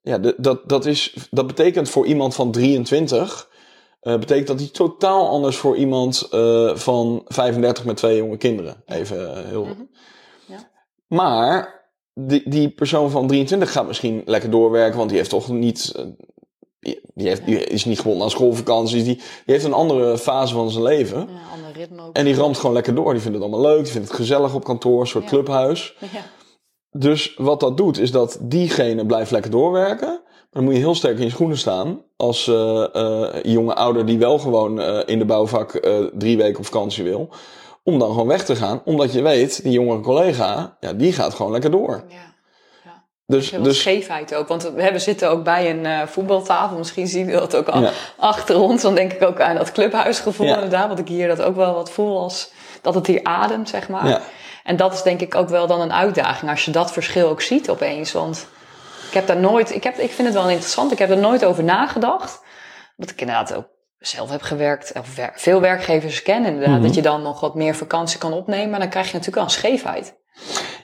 [0.00, 3.48] ja, dat, dat, is, dat betekent voor iemand van 23.
[4.02, 6.28] Uh, betekent dat hij totaal anders voor iemand
[6.74, 8.82] van 35 met twee jonge kinderen.
[8.86, 9.64] Even heel.
[9.64, 9.90] Mm -hmm.
[10.46, 10.70] ja.
[11.06, 11.83] Maar
[12.14, 15.94] die, die persoon van 23 gaat misschien lekker doorwerken, want die heeft toch niet
[17.14, 19.04] die, heeft, die is niet gewoon aan schoolvakanties.
[19.04, 21.18] Die, die heeft een andere fase van zijn leven.
[21.18, 22.16] Ja, ander ritme ook.
[22.16, 23.12] En die ramt gewoon lekker door.
[23.12, 23.82] Die vindt het allemaal leuk.
[23.82, 25.00] Die vindt het gezellig op kantoor.
[25.00, 25.30] Een soort Ja.
[25.30, 25.96] clubhuis.
[26.12, 26.20] Ja.
[26.96, 30.08] Dus wat dat doet, is dat diegene blijft lekker doorwerken.
[30.08, 32.02] Maar dan moet je heel sterk in je schoenen staan.
[32.16, 36.58] Als eh, eh, jonge ouder die wel gewoon eh, in de bouwvak eh, drie weken
[36.58, 37.28] op vakantie wil.
[37.84, 38.82] Om dan gewoon weg te gaan.
[38.84, 42.04] Omdat je weet, die jongere collega, ja, die gaat gewoon lekker door.
[42.08, 42.32] Ja.
[43.26, 44.48] Dus, dus scheefheid ook.
[44.48, 46.76] Want we zitten ook bij een eh, voetbaltafel.
[46.78, 47.90] Misschien zien we dat ook al Ja.
[48.18, 48.82] achter ons.
[48.82, 50.54] Dan denk ik ook aan dat clubhuisgevoel Ja.
[50.54, 50.86] inderdaad.
[50.86, 54.08] Want ik hier dat ook wel wat voel als dat het hier ademt, zeg maar.
[54.08, 54.20] ja,
[54.64, 56.50] En dat is denk ik ook wel dan een uitdaging.
[56.50, 58.12] Als je dat verschil ook ziet opeens.
[58.12, 58.46] Want
[59.08, 59.74] ik heb daar nooit...
[59.74, 60.92] Ik, heb, ik vind het wel interessant.
[60.92, 62.40] Ik heb er nooit over nagedacht.
[62.96, 63.66] Want ik inderdaad ook
[64.06, 64.92] zelf heb gewerkt.
[64.98, 66.74] Of wer- veel werkgevers ken inderdaad.
[66.74, 66.82] Mhm.
[66.82, 68.70] Dat je dan nog wat meer vakantie kan opnemen.
[68.70, 70.14] Maar dan krijg je natuurlijk wel een scheefheid.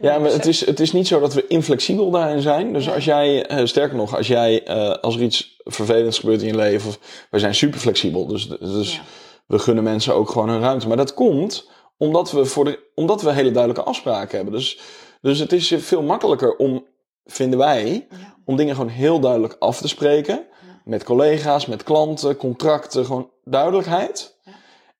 [0.00, 2.72] Ja, maar het is, het is niet zo dat we inflexibel daarin zijn.
[2.72, 6.46] Dus als jij, eh, sterker nog, als jij, eh, als er iets vervelends gebeurt in
[6.48, 6.98] je leven, of,
[7.30, 8.26] wij zijn super flexibel.
[8.26, 9.00] Dus, dus Ja.
[9.46, 10.88] we gunnen mensen ook gewoon hun ruimte.
[10.88, 14.54] Maar dat komt omdat we, voor de, omdat we hele duidelijke afspraken hebben.
[14.54, 14.78] Dus,
[15.20, 16.86] dus het is veel makkelijker om,
[17.24, 18.16] vinden wij, Ja.
[18.44, 20.46] om dingen gewoon heel duidelijk af te spreken.
[20.84, 24.38] Met collega's, met klanten, contracten, gewoon duidelijkheid.
[24.44, 24.52] Ja.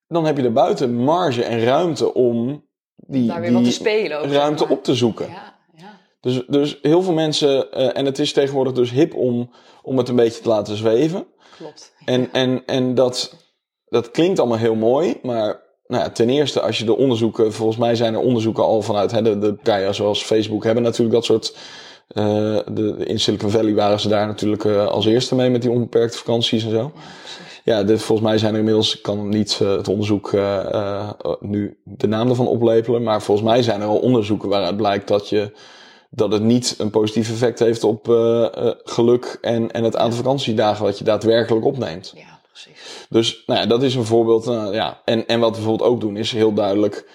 [0.08, 2.64] Dan heb je er buiten marge en ruimte om
[2.96, 4.24] die, Daar weer die wat te spelen ook.
[4.24, 4.72] zeg ruimte maar.
[4.72, 5.28] op te zoeken.
[5.28, 6.00] Ja, ja.
[6.20, 9.50] Dus, dus heel veel mensen, eh, en het is tegenwoordig dus hip om,
[9.82, 11.26] om het een beetje te laten zweven.
[11.56, 11.94] Klopt.
[12.04, 13.36] En, en, en dat,
[13.84, 17.78] dat klinkt allemaal heel mooi, maar nou ja, ten eerste als je de onderzoeken, volgens
[17.78, 21.24] mij zijn er onderzoeken al vanuit, hè, de, de partijen zoals Facebook hebben natuurlijk dat
[21.24, 21.56] soort,
[22.10, 25.70] eh, de, in Silicon Valley waren ze daar natuurlijk eh, als eerste mee met die
[25.70, 26.92] onbeperkte vakanties en zo.
[27.64, 30.32] Ja, dit, volgens mij zijn er inmiddels, ik kan niet eh, het onderzoek
[31.40, 35.28] nu de naam ervan oplepelen, maar volgens mij zijn er al onderzoeken waaruit blijkt dat,
[35.28, 35.52] je,
[36.10, 38.06] dat het niet een positief effect heeft op
[38.84, 42.12] geluk en, en het aantal vakantiedagen wat je daadwerkelijk opneemt.
[42.16, 43.06] Ja, precies.
[43.08, 44.44] Dus nou ja, dat is een voorbeeld.
[44.72, 45.00] ja.
[45.04, 47.08] en, en wat we bijvoorbeeld ook doen is heel duidelijk,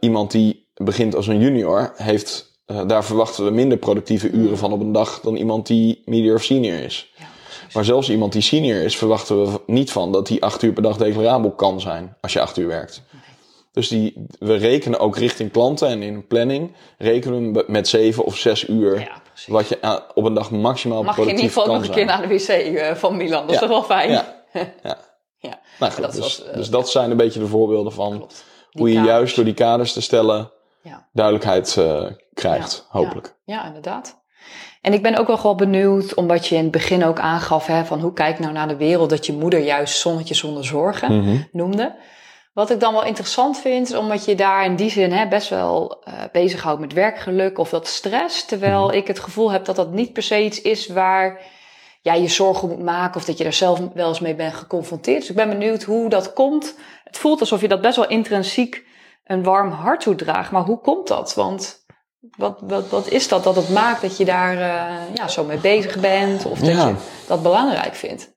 [0.00, 4.72] iemand die begint als een junior heeft, eh, daar verwachten we minder productieve uren van
[4.72, 7.12] op een dag dan iemand die medior of senior is.
[7.16, 7.24] Ja.
[7.72, 10.82] Maar zelfs iemand die senior is, verwachten we niet van dat hij acht uur per
[10.82, 13.02] dag declarabel kan zijn als je acht uur werkt.
[13.72, 18.36] Dus die, we rekenen ook richting klanten en in planning rekenen we met zeven of
[18.36, 21.62] zes uur ja, wat je aan- op een dag maximaal Mag je in ieder productief
[21.62, 22.20] geval kan nog een keer zijn.
[22.20, 23.42] naar de wc eh, van Milan?
[23.46, 24.10] Dat is toch wel fijn?
[24.52, 24.98] Ja,
[25.38, 25.60] ja.
[25.78, 28.10] Nou goed, Dat dus, was, eh, dus dat zijn een beetje de voorbeelden van.
[28.18, 28.28] Die
[28.70, 30.50] hoe je juist door die kaders te stellen
[30.86, 31.08] Ja.
[31.12, 33.36] duidelijkheid eh, krijgt, Ja, hopelijk.
[33.44, 34.24] Ja, ja, inderdaad.
[34.80, 37.84] En ik ben ook wel gewoon benieuwd, omdat je in het begin ook aangaf hè,
[37.84, 41.36] van hoe kijk nou naar de wereld, dat je moeder juist zonnetje zonder zorgen Mhm.
[41.52, 41.94] noemde.
[42.52, 45.48] Wat ik dan wel interessant vind, is omdat je daar in die zin hè, best
[45.48, 48.44] wel eh bezighoudt met werkgeluk of dat stress.
[48.44, 51.40] Terwijl ik het gevoel heb dat dat niet per se iets is waar
[52.02, 55.20] jij je zorgen moet maken of dat je daar zelf wel eens mee bent geconfronteerd.
[55.20, 56.74] Dus ik ben benieuwd hoe dat komt.
[57.04, 58.85] Het voelt alsof je dat best wel intrinsiek
[59.26, 60.50] een warm hart toedraagt.
[60.50, 61.34] Maar hoe komt dat?
[61.34, 61.84] Want
[62.36, 65.58] wat, wat, wat is dat dat het maakt dat je daar eh, ja, zo mee
[65.58, 66.88] bezig bent of dat Ja.
[66.88, 66.94] je
[67.26, 68.34] dat belangrijk vindt?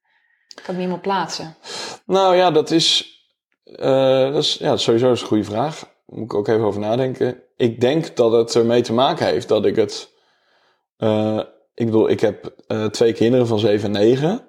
[0.48, 1.56] Kan ik niet helemaal plaatsen.
[2.06, 3.18] Nou ja, dat is,
[3.64, 5.84] eh, dat is, ja, sowieso is een goede vraag.
[6.06, 7.44] Moet ik ook even over nadenken.
[7.56, 10.10] Ik denk dat het ermee te maken heeft dat ik het.
[10.98, 11.40] eh,
[11.74, 12.54] ik bedoel, ik heb
[12.92, 14.48] twee kinderen van 7 en 9.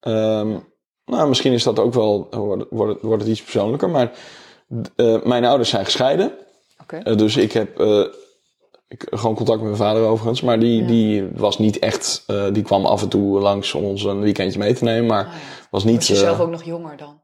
[0.00, 0.56] Ehm,
[1.04, 2.26] nou, misschien is dat ook wel.
[2.30, 3.90] Wordt, wordt, wordt het iets persoonlijker.
[3.90, 4.10] Maar
[4.96, 6.32] eh, mijn ouders zijn gescheiden.
[6.86, 8.04] Eh, dus ik heb eh,
[8.88, 10.40] ik, gewoon contact met mijn vader overigens.
[10.42, 10.86] Maar die, Ja.
[10.86, 12.24] die was niet echt.
[12.52, 15.06] die kwam af en toe langs om ons een weekendje mee te nemen.
[15.06, 15.38] Maar Ah, ja.
[15.70, 15.96] was niet.
[15.96, 17.20] Was je zelf ook nog jonger dan?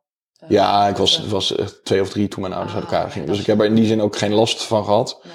[0.48, 1.54] Ja, ik was, was
[1.84, 3.28] twee of drie toen mijn ouders uit Ah, elkaar gingen.
[3.28, 5.20] Dus ik heb er in die zin ook geen last van gehad.
[5.22, 5.32] nee.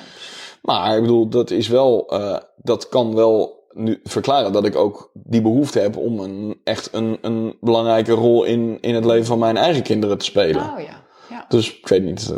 [0.61, 2.13] Maar ik bedoel, dat is wel,
[2.57, 7.17] dat kan wel nu verklaren dat ik ook die behoefte heb om een, echt een,
[7.21, 10.61] een belangrijke rol in, in het leven van mijn eigen kinderen te spelen.
[10.61, 11.03] Oh ja.
[11.49, 12.38] Dus ik weet niet, eh,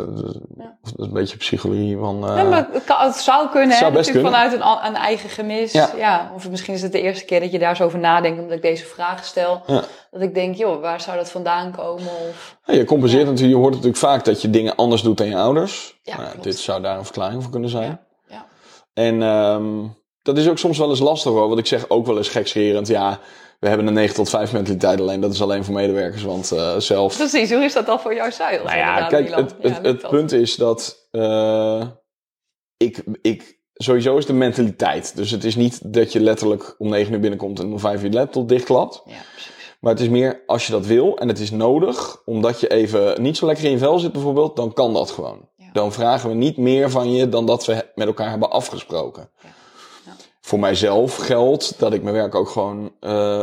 [0.58, 0.78] Ja.
[0.82, 2.28] of dat is een beetje psychologie van...
[2.28, 3.78] eh, Ja, maar het, kan- het zou kunnen, Het hè?
[3.84, 4.58] zou best natuurlijk kunnen.
[4.60, 5.72] vanuit een, een eigen gemis.
[5.72, 5.90] Ja.
[5.96, 6.32] Ja.
[6.34, 8.62] Of misschien is het de eerste keer dat je daar zo over nadenkt, omdat ik
[8.62, 9.62] deze vraag stel.
[10.10, 12.06] Dat ik denk, joh, waar zou dat vandaan komen?
[12.28, 12.58] Of...
[12.64, 16.00] je compenseert natuurlijk, je hoort natuurlijk vaak dat je dingen anders doet dan je ouders.
[16.04, 18.00] Nou, dit zou daar een verklaring voor kunnen zijn.
[18.94, 19.64] En ehm,
[20.22, 21.46] dat is ook soms wel eens lastig hoor.
[21.48, 23.18] Want ik zeg ook wel eens gekscherend, ja,
[23.62, 25.20] we hebben een 9 tot 5 mentaliteit alleen.
[25.20, 27.16] Dat is alleen voor medewerkers, want eh, zelf...
[27.16, 28.64] Precies, hoe is dat dan voor jou zeil?
[28.64, 31.86] Nou ja, kijk, het, het, het punt is dat eh,
[32.76, 33.60] ik, ik...
[33.74, 35.16] Sowieso is de mentaliteit.
[35.16, 38.10] Dus het is niet dat je letterlijk om 9 uur binnenkomt en om 5 uur
[38.10, 39.02] je laptop dichtklapt.
[39.04, 39.50] Ja, precies.
[39.80, 43.22] Maar het is meer als je dat wil en het is nodig, omdat je even
[43.22, 45.48] niet zo lekker in je vel zit bijvoorbeeld, dan kan dat gewoon.
[45.56, 45.66] Ja.
[45.72, 49.30] Dan vragen we niet meer van je dan dat we met elkaar hebben afgesproken.
[50.52, 53.42] Voor mijzelf geldt dat ik mijn werk ook gewoon eh,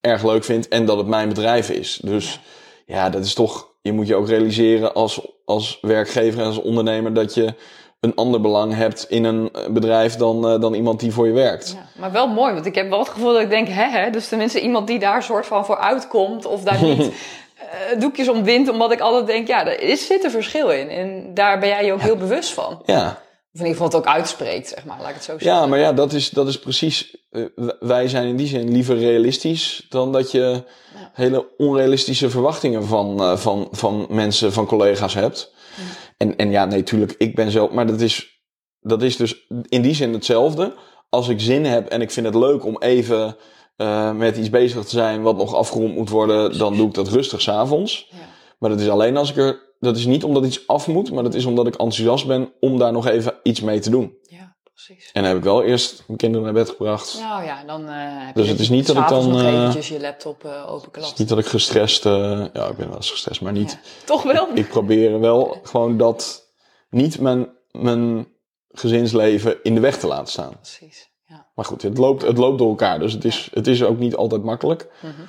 [0.00, 2.00] erg leuk vind en dat het mijn bedrijf is.
[2.02, 2.40] Dus
[2.86, 3.10] ja.
[3.10, 7.34] dat is toch, je moet je ook realiseren als, als werkgever en als ondernemer dat
[7.34, 7.54] je
[8.00, 11.32] een ander belang hebt in een eh, bedrijf dan, eh, dan iemand die voor je
[11.32, 11.76] werkt.
[11.76, 14.10] Ja, maar wel mooi, want ik heb wel het gevoel dat ik denk, hè, hè
[14.10, 17.12] dus tenminste iemand die daar soort van voor uitkomt of daar niet
[17.98, 20.88] doekjes om wint, omdat ik altijd denk, ja, er is, zit een verschil in.
[20.88, 22.82] En daar ben jij je ook heel bewust van.
[22.84, 23.18] Ja.
[23.58, 25.60] Of in ieder geval het ook uitspreekt, zeg maar, laat ik het zo zeggen.
[25.60, 27.16] Ja, maar ja, dat is, dat is precies.
[27.30, 27.42] eh,
[27.80, 30.62] wij zijn in die zin liever realistisch dan dat je
[30.94, 31.10] Ja.
[31.12, 35.52] hele onrealistische verwachtingen van, eh, van, van mensen, van collega's hebt.
[36.16, 37.70] En, en ja, nee, tuurlijk, ik ben zelf.
[37.70, 38.40] Maar dat is,
[38.80, 40.74] dat is dus in die zin hetzelfde.
[41.08, 43.36] Als ik zin heb en ik vind het leuk om even
[43.76, 47.08] eh, met iets bezig te zijn wat nog afgerond moet worden, dan doe ik dat
[47.08, 48.06] rustig s'avonds.
[48.10, 48.16] Ja.
[48.58, 49.66] Maar dat is alleen als ik er.
[49.80, 52.78] Dat is niet omdat iets af moet, maar dat is omdat ik enthousiast ben om
[52.78, 54.16] daar nog even iets mee te doen.
[54.22, 55.10] Ja, precies.
[55.12, 57.18] En dan heb ik wel eerst mijn kinderen naar bed gebracht.
[57.20, 57.94] Nou ja, dan eh
[58.26, 60.72] heb Dus je het is niet dat ik dan, nog eh, eventjes je laptop eh
[60.92, 62.04] Het is niet dat ik gestrest...
[62.04, 63.70] ja, ik ben wel eens gestrest, maar niet...
[63.70, 63.78] Ja.
[64.04, 64.48] Toch wel?
[64.54, 66.46] Ik probeer wel gewoon dat...
[66.90, 68.28] Niet mijn, mijn
[68.68, 70.52] gezinsleven in de weg te laten staan.
[70.60, 71.46] Precies, ja.
[71.54, 72.98] Maar goed, het loopt, het loopt door elkaar.
[72.98, 74.90] Dus het is, het is ook niet altijd makkelijk.
[75.02, 75.22] Mhm.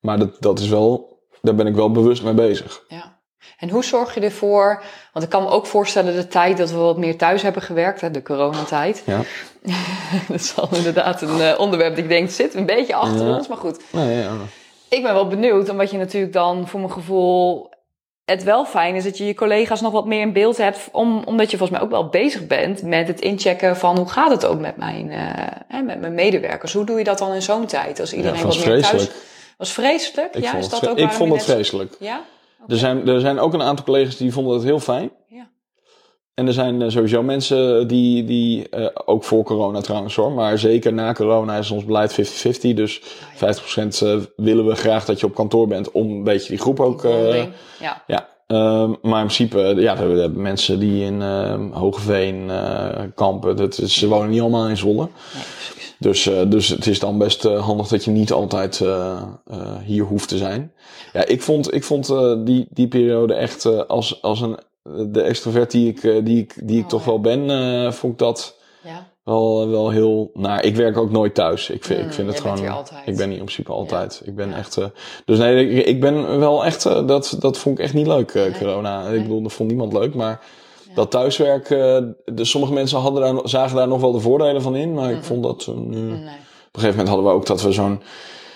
[0.00, 1.14] Maar dat, dat is wel...
[1.46, 2.82] Daar ben ik wel bewust mee bezig.
[2.88, 3.14] Ja.
[3.58, 4.82] En hoe zorg je ervoor?
[5.12, 8.00] Want ik kan me ook voorstellen de tijd dat we wat meer thuis hebben gewerkt,
[8.00, 9.02] hè, de coronatijd.
[9.06, 9.20] Ja.
[10.28, 13.36] dat is al inderdaad een eh, onderwerp dat ik denk zit een beetje achter Ja.
[13.36, 13.80] ons, maar goed.
[13.92, 14.30] Nee, ja.
[14.88, 17.74] Ik ben wel benieuwd, omdat je natuurlijk dan voor mijn gevoel
[18.24, 21.22] het wel fijn is dat je je collega's nog wat meer in beeld hebt, om,
[21.24, 24.46] omdat je volgens mij ook wel bezig bent met het inchecken van hoe gaat het
[24.46, 25.18] ook met mijn, eh,
[25.68, 26.72] hè, met mijn medewerkers.
[26.72, 29.10] Hoe doe je dat dan in zo'n tijd als iedereen wat meer thuis.
[29.56, 30.34] Was vreselijk?
[30.34, 31.96] Ik ja, vond is dat ook ik vond het net- vreselijk.
[32.00, 32.24] Ja?
[32.68, 35.10] Er zijn, er zijn ook een aantal collega's die vonden het heel fijn.
[35.28, 35.48] Ja.
[36.34, 40.58] En er zijn eh, sowieso mensen die, die eh, ook voor corona trouwens hoor, maar
[40.58, 42.74] zeker na corona is ons beleid 50-50.
[42.74, 43.04] Dus 50%
[44.02, 47.02] eh, willen we graag dat je op kantoor bent om een beetje die groep ook...
[47.80, 48.02] ja.
[48.06, 52.50] ja, Ehm, maar in principe, ja, we hebben mensen die in ehm, Hogeveen
[53.14, 53.56] kampen.
[53.56, 55.08] Dat ze wonen niet allemaal in Zwolle.
[55.34, 55.85] Nee.
[55.98, 59.22] Dus, eh, dus het is dan best eh, handig dat je niet altijd eh,
[59.84, 60.72] hier hoeft te zijn.
[61.12, 62.14] Ja, ik vond, ik vond
[62.46, 64.58] die, die periode echt als, als een,
[65.12, 67.06] de extrovert die ik, die ik, die ik Oh, toch ja.
[67.06, 69.08] wel ben, vond ik dat Ja.
[69.24, 70.64] wel, wel heel naar.
[70.64, 71.70] Ik werk ook nooit thuis.
[71.70, 72.58] Ik vind, Mm, ik vind het gewoon.
[73.04, 74.22] Ik ben hier in principe altijd.
[74.24, 74.78] Ik ben echt.
[75.24, 76.82] dus nee, ik, ik ben wel echt.
[76.82, 78.50] dat, dat vond ik echt niet leuk, Nee.
[78.50, 79.08] corona.
[79.08, 80.14] Ik bedoel, dat vond niemand leuk.
[80.14, 80.40] Maar.
[80.96, 81.68] Dat thuiswerk.
[82.34, 84.94] dus sommige mensen hadden daar, zagen daar nog wel de voordelen van in.
[84.94, 85.24] Maar ik Mhm.
[85.24, 85.66] vond dat.
[85.66, 86.12] nu, Nee.
[86.12, 88.02] op een gegeven moment hadden we ook dat we zo'n.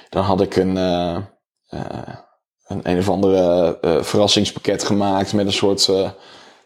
[0.09, 0.77] Dan had ik een.
[0.77, 1.17] eh,
[2.67, 5.91] een, een of andere verrassingspakket gemaakt met een soort.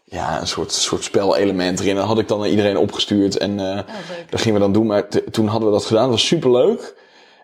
[0.04, 1.94] ja, een soort, soort spelelement erin.
[1.96, 3.36] Dat had ik dan naar iedereen opgestuurd.
[3.36, 4.30] En Oh, leuk.
[4.30, 4.86] dat gingen we dan doen.
[4.86, 6.02] Maar toen hadden we dat gedaan.
[6.02, 6.96] Dat was superleuk.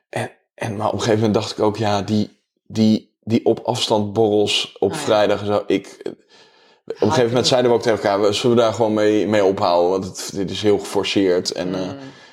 [0.09, 3.61] En, en, maar op een gegeven moment dacht ik ook, ja, die, die, die op
[3.65, 5.63] afstand borrels op Oh, vrijdag zo.
[5.67, 6.13] Ik,
[6.95, 9.45] op een gegeven moment zeiden we ook tegen elkaar, zullen we daar gewoon mee, mee
[9.45, 9.91] ophouden?
[9.91, 11.53] Want het, dit is heel geforceerd.
[11.53, 11.87] En eh, Mm,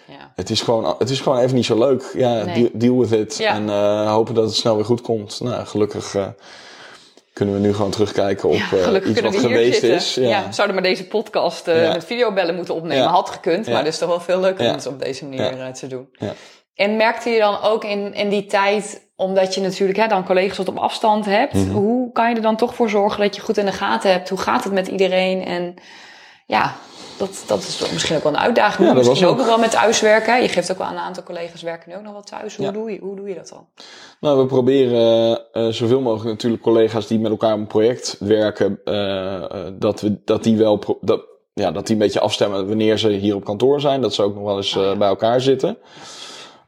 [0.08, 0.32] ja.
[0.36, 2.12] het, is gewoon, het is gewoon even niet zo leuk.
[2.14, 2.54] Ja, Nee.
[2.56, 3.38] deal, deal with it.
[3.38, 3.54] Ja.
[3.54, 5.40] En eh, hopen dat het snel weer goed komt.
[5.44, 6.16] Nou, gelukkig.
[6.16, 6.28] eh,
[7.34, 9.94] kunnen we nu gewoon terugkijken op Ja, eh, iets wat geweest zitten.
[9.96, 10.14] is.
[10.16, 10.46] Ja.
[10.48, 13.06] We zouden maar deze podcast eh, met videobellen moeten opnemen.
[13.08, 15.68] Had gekund, maar het is toch wel veel leuker om het op deze manier eh,
[15.72, 16.08] te doen.
[16.78, 20.58] En merkte je dan ook in, in die tijd, omdat je natuurlijk hè, dan collega's
[20.58, 21.72] wat op afstand hebt, Mhm.
[21.72, 24.30] hoe kan je er dan toch voor zorgen dat je goed in de gaten hebt?
[24.30, 25.46] Hoe gaat het met iedereen?
[25.46, 25.74] En
[26.46, 26.76] ja,
[27.18, 28.88] dat, dat is misschien ook wel een uitdaging.
[28.88, 30.42] Ja, dat misschien was ook nog wel met thuiswerken.
[30.42, 32.56] Je geeft ook wel aan een aantal collega's werken nu ook nog wel thuis.
[32.56, 32.72] Hoe, Ja.
[32.72, 33.68] doe, je, hoe doe je dat dan?
[34.20, 39.36] Nou, we proberen eh, zoveel mogelijk natuurlijk collega's die met elkaar een project werken, eh,
[39.36, 41.22] eh, dat, we, dat die wel dat,
[41.54, 44.02] ja, dat die een beetje afstemmen wanneer ze hier op kantoor zijn.
[44.02, 45.78] Dat ze ook nog wel eens Oh, bij elkaar zitten.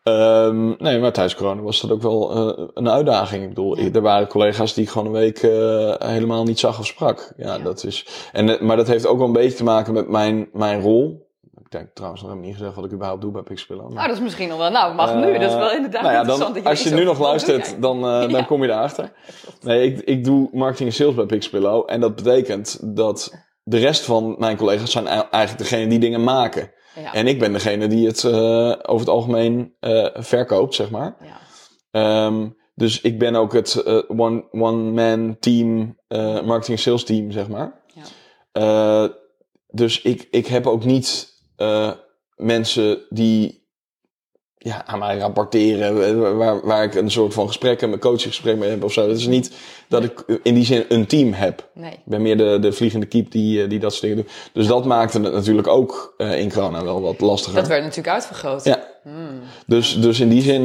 [0.04, 3.44] Ehm, nee, maar tijdens corona was dat ook wel eh, een uitdaging.
[3.44, 6.86] Ik bedoel, er waren collega's die ik gewoon een week eh, helemaal niet zag of
[6.86, 7.34] sprak.
[7.38, 7.64] Ja, Ja.
[7.64, 8.06] dat is.
[8.32, 11.28] En, eh, maar dat heeft ook wel een beetje te maken met mijn, mijn rol.
[11.64, 13.84] Ik denk trouwens nog helemaal niet gezegd wat ik überhaupt doe bij Pixpillow.
[13.86, 14.72] maar- Nou, dat is misschien nog wel.
[14.72, 15.34] Nou, mag nu.
[15.40, 16.54] Dat is wel inderdaad nou ja, interessant.
[16.54, 19.12] dan, dat als je nu nog luistert, dan, eh, dan kom je erachter.
[19.62, 21.84] Nee, ik, ik doe marketing en sales bij Pixpillow.
[21.86, 23.34] En dat betekent dat
[23.64, 26.72] de rest van mijn collega's zijn ei- eigenlijk degene die dingen maken.
[27.02, 27.14] Ja.
[27.14, 28.34] En ik ben degene die het eh,
[28.82, 31.16] over het algemeen eh, verkoopt, zeg maar.
[31.22, 31.38] ja.
[31.92, 35.98] Ehm, dus ik ben ook het eh, one- one-man team,
[36.46, 37.82] marketing sales team, zeg maar.
[38.52, 39.18] Ja.
[39.68, 41.34] Dus ik, ik heb ook niet
[42.36, 43.59] mensen die
[44.62, 48.70] ja, aan mij rapporteren, eh, waar, waar ik een soort van gesprek, een coachinggesprek mee
[48.70, 49.08] heb of zo.
[49.08, 49.52] Het is niet
[49.88, 51.70] dat ik in die zin een team heb.
[51.74, 51.92] Nee.
[51.92, 54.32] Ik ben meer de, de vliegende kiep die, eh, die dat soort dingen doet.
[54.54, 57.60] Dus dat maakte het natuurlijk ook eh, in corona wel wat lastiger.
[57.60, 58.64] Dat werd natuurlijk uitvergroot.
[58.64, 58.88] Ja.
[59.04, 59.40] Hmm.
[59.66, 60.64] Dus, dus in die zin,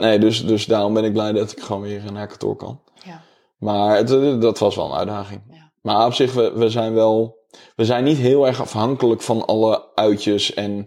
[0.00, 2.80] nee, dus, dus daarom ben ik blij dat ik gewoon weer naar kantoor kan.
[3.04, 3.20] Ja.
[3.58, 4.08] Maar het,
[4.40, 5.40] dat was wel een uitdaging.
[5.50, 5.70] Ja.
[5.82, 7.36] Maar op zich, we, we zijn wel,
[7.76, 10.86] we zijn niet heel erg afhankelijk van alle uitjes en,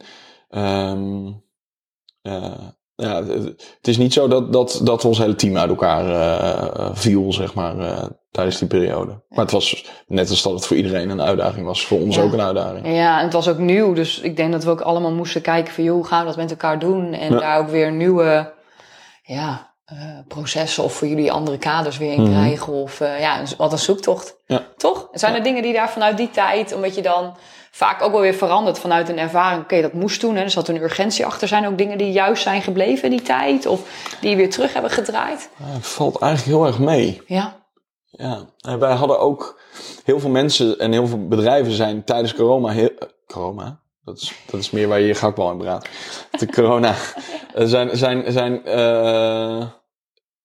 [0.50, 1.34] ehm eh,
[2.96, 7.34] ja, het, is niet zo dat, dat, dat ons hele team uit elkaar eh, viel,
[7.34, 9.24] zeg maar, eh, tijdens die periode.
[9.30, 12.22] Maar het was net als dat het voor iedereen een uitdaging was, voor ons Ja.
[12.22, 12.88] ook een uitdaging.
[12.96, 13.94] Ja, en het was ook nieuw.
[13.94, 15.84] Dus ik denk dat we ook allemaal moesten kijken van...
[15.84, 17.14] joh, hoe gaan we dat met elkaar doen?
[17.14, 17.40] En Ja.
[17.40, 18.54] daar ook weer nieuwe
[19.24, 20.84] ja, eh, processen...
[20.84, 22.32] of voor jullie andere kaders weer in Mhm.
[22.32, 22.74] krijgen.
[22.74, 24.38] Of eh, ja, wat een zoektocht.
[24.46, 24.64] Ja.
[24.78, 25.08] Toch?
[25.12, 26.74] Zijn er dingen die daar vanuit die tijd...
[26.76, 27.38] omdat je dan
[27.78, 29.62] vaak ook wel weer verandert vanuit een ervaring...
[29.62, 31.48] oké, dat moest toen, hè, er zat een urgentie achter.
[31.48, 33.66] Zijn ook dingen die juist zijn gebleven in die tijd?
[33.66, 33.82] Of
[34.22, 35.50] die weer terug hebben gedraaid?
[35.58, 37.22] Ja, het valt eigenlijk heel erg mee.
[37.26, 37.66] Ja,
[38.06, 39.60] Ja, en wij hadden ook
[40.04, 42.90] heel veel mensen en heel veel bedrijven zijn tijdens corona heel.
[43.28, 43.80] corona?
[44.04, 45.90] Dat is, dat is meer waar je je gakbal in braadt.
[46.40, 46.94] De corona.
[47.54, 49.68] eh, zijn, zijn, zijn, eh,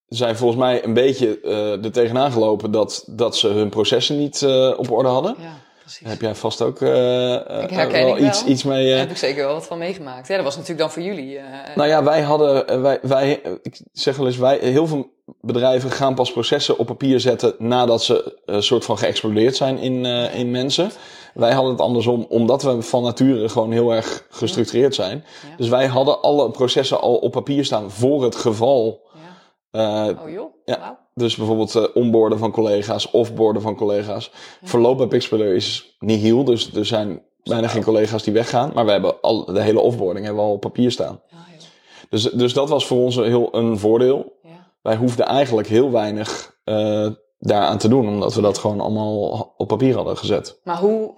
[0.06, 4.46] zijn volgens mij een beetje eh er tegenaan gelopen dat, dat ze hun processen niet
[4.76, 5.36] op orde hadden.
[5.38, 6.00] ja precies.
[6.00, 8.84] Daar heb jij vast ook herken wel iets, iets mee.
[8.84, 10.28] Daar eh, heb ik zeker wel wat van meegemaakt.
[10.28, 11.40] Ja, dat was natuurlijk dan voor jullie.
[11.74, 16.14] Nou ja, wij hadden, wij, wij, ik zeg wel eens, wij, heel veel bedrijven gaan
[16.14, 20.90] pas processen op papier zetten nadat ze een soort van geëxplodeerd zijn in, in mensen.
[21.34, 25.24] Wij hadden het andersom, omdat we van nature gewoon heel erg gestructureerd zijn.
[25.50, 25.56] Ja.
[25.56, 29.00] Dus wij hadden alle processen al op papier staan voor het geval.
[29.72, 30.08] ja.
[30.08, 30.78] Oh joh, Ja.
[30.78, 30.98] wauw.
[31.14, 34.30] Dus bijvoorbeeld onboarden van collega's, offboarden van collega's.
[34.62, 38.70] Verloop bij Pixpeler is nihil, dus er zijn bijna geen collega's die weggaan.
[38.74, 41.20] Maar we hebben al, de hele offboarding hebben we al op papier staan.
[41.30, 41.66] Ja, joh.
[42.08, 44.38] Dus, dus dat was voor ons een heel een voordeel.
[44.42, 44.70] Ja.
[44.82, 47.08] Wij hoefden eigenlijk heel weinig eh
[47.42, 50.60] daaraan te doen, omdat we dat gewoon allemaal op papier hadden gezet.
[50.64, 51.14] Maar hoe...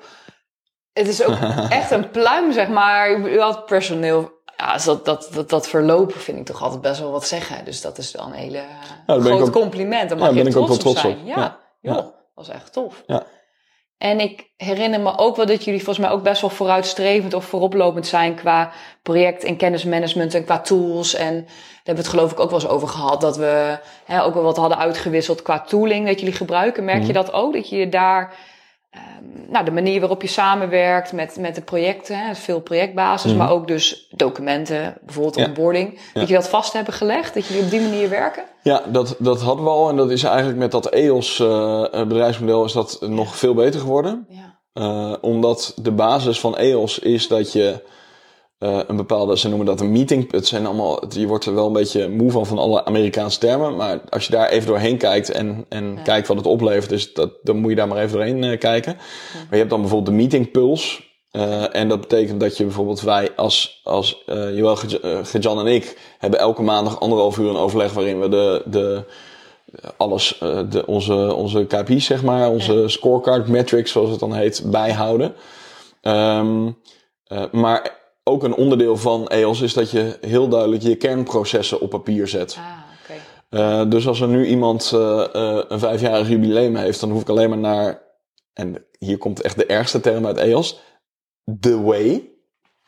[0.93, 1.37] Het is ook
[1.69, 3.21] echt een pluim, zeg maar.
[3.21, 4.33] U had personeel...
[4.65, 7.65] Ja, dus dat, dat, dat, dat verlopen vind ik toch altijd best wel wat zeggen.
[7.65, 8.63] Dus dat is wel een hele
[9.07, 10.09] groot ook- compliment.
[10.09, 11.19] Daar Ja, mag ben je ik ook trots, wel op trots zijn.
[11.19, 11.27] op.
[11.27, 11.59] Ja, Ja.
[11.81, 12.01] joh, Ja.
[12.03, 13.03] dat was echt tof.
[13.07, 13.23] Ja.
[13.99, 17.45] En ik herinner me ook wel dat jullie volgens mij ook best wel vooruitstrevend of
[17.45, 18.71] vooroplopend zijn qua
[19.03, 21.15] project- en kennismanagement en qua tools.
[21.15, 23.21] En daar hebben we het geloof ik ook wel eens over gehad.
[23.21, 26.85] Dat we hè, ook wel wat hadden uitgewisseld qua tooling dat jullie gebruiken.
[26.85, 27.13] Merk je Mhm.
[27.13, 27.53] dat ook?
[27.53, 28.35] Dat je daar,
[28.95, 33.41] ehm, nou de manier waarop je samenwerkt met, met de projecten, hè, veel projectbasis, Mhm.
[33.41, 35.45] maar ook dus documenten, bijvoorbeeld Ja.
[35.47, 35.99] onboarding.
[36.15, 38.45] Dat je dat vast hebben gelegd, dat jullie op die manier werken?
[38.63, 42.65] Ja, dat, dat hadden we al en dat is eigenlijk met dat EOS eh, bedrijfsmodel
[42.65, 44.27] is dat nog veel beter geworden.
[44.29, 44.53] Ja.
[44.73, 47.83] Eh, omdat de basis van EOS is dat je
[48.65, 50.33] eh, een bepaalde, ze noemen dat een meeting.
[50.33, 53.77] Het zijn allemaal, je wordt er wel een beetje moe van van alle Amerikaanse termen.
[53.77, 56.03] Maar als je daar even doorheen kijkt en, en Ja.
[56.03, 58.95] kijkt wat het oplevert, dus dat, dan moet je daar maar even doorheen eh, kijken.
[59.33, 61.01] Maar je hebt dan bijvoorbeeld de meeting pulse.
[61.31, 66.15] eh, en dat betekent dat je bijvoorbeeld wij als, als Joël, Ge- Gejan en ik
[66.19, 69.05] hebben elke maandag anderhalf uur een overleg waarin we de, de
[69.97, 70.37] alles,
[70.69, 75.35] de, onze, onze KPI's zeg maar, onze scorecard metrics zoals het dan heet, bijhouden.
[76.01, 76.71] Ehm,
[77.27, 81.91] eh, maar ook een onderdeel van EOS is dat je heel duidelijk je kernprocessen op
[81.91, 82.57] papier zet.
[82.59, 82.65] Ah,
[83.03, 83.21] oké.
[83.85, 85.01] Uh, dus als er nu iemand uh,
[85.33, 88.03] uh, een vijfjarig jubileum heeft, dan hoef ik alleen maar naar,
[88.53, 90.81] en hier komt echt de ergste term uit EOS,
[91.61, 92.29] The Way.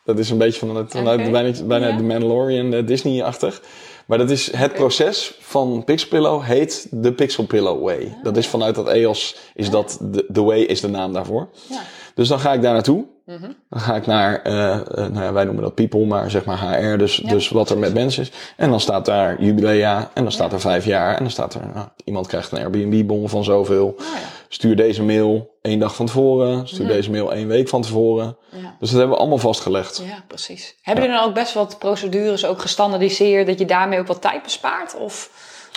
[0.04, 1.30] Dat is een beetje vanuit, okay.
[1.30, 1.96] bijna, bijna ja.
[1.96, 3.62] de Mandalorian Disney-achtig.
[4.06, 4.76] Maar dat is het okay.
[4.76, 8.14] proces van Pixel Pillow heet de Pixel Pillow Way.
[8.16, 8.24] Ah.
[8.24, 11.48] Dat is vanuit dat EOS, is dat, the, the Way is de naam daarvoor.
[11.68, 11.82] Ja.
[12.16, 13.04] Dus dan ga ik daar naartoe.
[13.24, 13.56] Mm -hmm.
[13.70, 16.58] Dan ga ik naar, uh, uh, nou ja, wij noemen dat people, maar zeg maar
[16.58, 18.32] HR, dus, ja, dus wat er met mensen is.
[18.56, 21.60] En dan staat daar jubilea, en dan staat er vijf jaar, en dan staat er,
[21.74, 23.86] nou, iemand krijgt een Airbnb-bon van zoveel.
[23.86, 24.28] Oh, ja.
[24.48, 26.96] Stuur deze mail één dag van tevoren, stuur mm -hmm.
[26.96, 28.36] deze mail één week van tevoren.
[28.50, 30.02] Dus dat hebben we allemaal vastgelegd.
[30.06, 30.76] Ja, precies.
[30.82, 34.42] Hebben jullie dan ook best wat procedures ook gestandardiseerd, dat je daarmee ook wat tijd
[34.42, 34.96] bespaart?
[34.96, 35.30] Of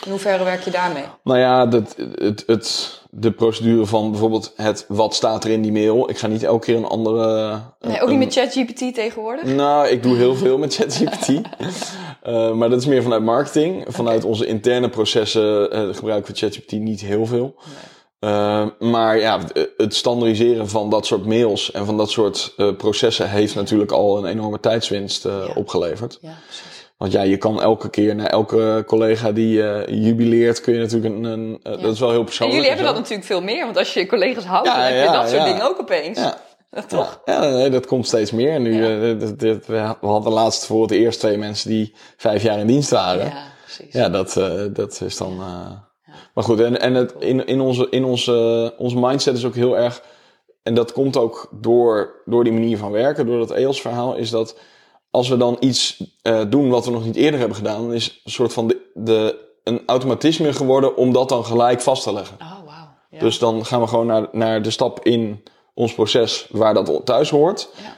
[0.05, 1.03] in hoeverre werk je daarmee?
[1.23, 5.71] Nou ja, dat, het, het, de procedure van bijvoorbeeld het wat staat er in die
[5.71, 6.09] mail.
[6.09, 7.59] Ik ga niet elke keer een andere.
[7.79, 9.43] Nee, ook niet met ChatGPT tegenwoordig?
[9.43, 11.29] Nou, ik doe heel veel met ChatGPT.
[11.29, 13.85] uh, maar dat is meer vanuit marketing.
[13.87, 14.29] Vanuit okay.
[14.29, 17.55] onze interne processen uh, gebruiken we ChatGPT niet heel veel.
[17.65, 18.31] Nee.
[18.31, 19.39] Uh, maar ja,
[19.77, 24.25] het standaardiseren van dat soort mails en van dat soort processen heeft natuurlijk al een
[24.25, 25.47] enorme tijdswinst ja.
[25.55, 26.17] opgeleverd.
[26.21, 26.68] Ja, precies.
[26.99, 31.15] Want ja, je kan elke keer naar elke collega die uh, jubileert, kun je natuurlijk
[31.15, 31.23] een.
[31.23, 32.57] een uh, Dat is wel heel persoonlijk.
[32.57, 34.83] En jullie hebben dat natuurlijk veel meer, want als je je collega's houdt, ja, dan
[34.83, 36.19] heb je dat soort dingen ook opeens.
[36.19, 36.37] Ja.
[36.87, 37.21] Toch?
[37.25, 38.51] Ja, nee, dat komt steeds meer.
[38.51, 42.43] En nu, uh, dit, dit, we hadden laatst voor het eerst twee mensen die vijf
[42.43, 43.25] jaar in dienst waren.
[43.25, 43.93] Ja, precies.
[43.93, 44.33] Ja, dat,
[44.73, 45.37] dat is dan.
[46.33, 49.77] Maar goed, en, en het, in, in, onze, in onze, onze mindset is ook heel
[49.77, 50.01] erg.
[50.63, 54.55] En dat komt ook door, door die manier van werken, door dat EOS-verhaal, is dat
[55.11, 58.21] als we dan iets uh, doen wat we nog niet eerder hebben gedaan, dan is
[58.23, 62.37] een soort van de, de, een automatisme geworden om dat dan gelijk vast te leggen.
[62.41, 62.73] Oh, wow.
[63.09, 63.19] Ja.
[63.19, 65.43] Dus dan gaan we gewoon naar, naar de stap in
[65.73, 67.69] ons proces waar dat thuis hoort.
[67.83, 67.97] Ja.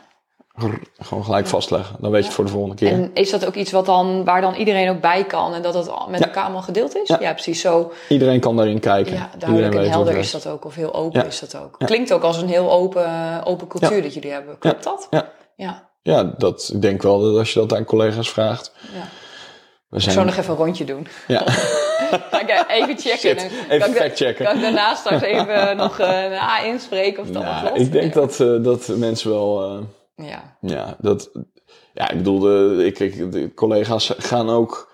[1.00, 1.52] Gewoon gelijk ja.
[1.52, 1.95] vastleggen.
[2.00, 2.91] Dan weet je het voor de volgende keer.
[2.91, 5.74] En is dat ook iets wat dan, waar dan iedereen ook bij kan en dat
[5.74, 7.08] het met elkaar allemaal gedeeld is?
[7.08, 7.34] Ja.
[7.34, 7.91] precies zo.
[8.10, 9.13] Iedereen kan daarin kijken.
[9.13, 11.78] Ja, duidelijk en helder is dat ook, of heel open is dat ook.
[11.86, 14.58] Klinkt ook als een heel open, open cultuur dat jullie hebben.
[14.58, 15.08] Klopt dat?
[15.56, 15.90] Ja.
[16.02, 16.18] Ja.
[16.18, 18.72] Ja, dat, ik denk wel dat als je dat aan collega's vraagt.
[18.94, 19.08] Ja.
[19.90, 20.10] We zijn...
[20.10, 21.08] Ik zou nog even een rondje doen.
[21.28, 21.42] Ja.
[22.42, 23.40] ik even checken.
[23.40, 24.46] Shit, even fact checken.
[24.46, 27.80] Kan ik daarnaast straks even nog uh, een A inspreken of dat nou, klopt?
[27.80, 29.76] Ik denk dat, uh, dat mensen wel...
[30.18, 30.58] Uh, ja.
[30.62, 31.32] Ja, dat...
[31.94, 34.92] Ja, ik bedoel, de, ik, ik, de collega's gaan ook,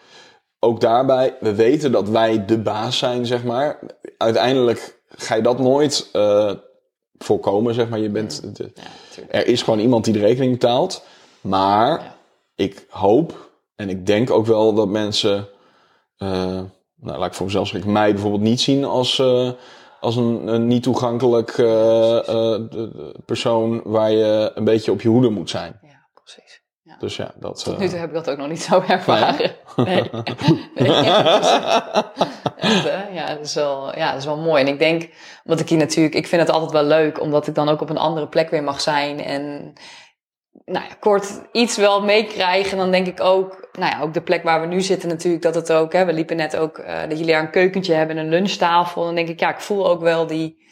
[0.60, 1.38] ook daarbij...
[1.39, 3.80] We weten dat wij de baas zijn, zeg maar.
[4.17, 6.10] Uiteindelijk ga je dat nooit
[7.17, 7.99] voorkomen, zeg maar.
[7.99, 8.71] Je bent, de,
[9.30, 11.03] er is gewoon iemand die de rekening betaalt.
[11.41, 12.15] Maar
[12.56, 15.47] ik hoop en ik denk ook wel dat mensen,
[16.17, 16.30] uh,
[16.95, 19.51] nou, laat ik voor mezelf spreken, mij bijvoorbeeld niet zien als, uh,
[19.99, 22.60] als een, een niet toegankelijk uh,
[23.25, 25.80] persoon waar je een beetje op je hoede moet zijn.
[26.99, 27.63] Dus ja, dat.
[27.63, 29.55] Tot nu toe heb ik dat ook nog niet zo ervaren.
[29.75, 30.10] Nee.
[30.75, 30.91] nee.
[33.13, 34.62] ja, dat is, wel, ja, dat is wel mooi.
[34.62, 35.10] En ik denk,
[35.43, 37.89] omdat ik hier natuurlijk, ik vind het altijd wel leuk, omdat ik dan ook op
[37.89, 39.23] een andere plek weer mag zijn.
[39.23, 39.73] En
[40.65, 42.77] nou ja, kort iets wel meekrijgen.
[42.77, 45.55] Dan denk ik ook, nou ja, ook de plek waar we nu zitten natuurlijk, dat
[45.55, 48.23] het ook, hè, we liepen net ook, uh, dat jullie daar een keukentje hebben en
[48.23, 49.03] een lunchtafel.
[49.03, 50.66] Dan denk ik, ja, ik voel ook wel die,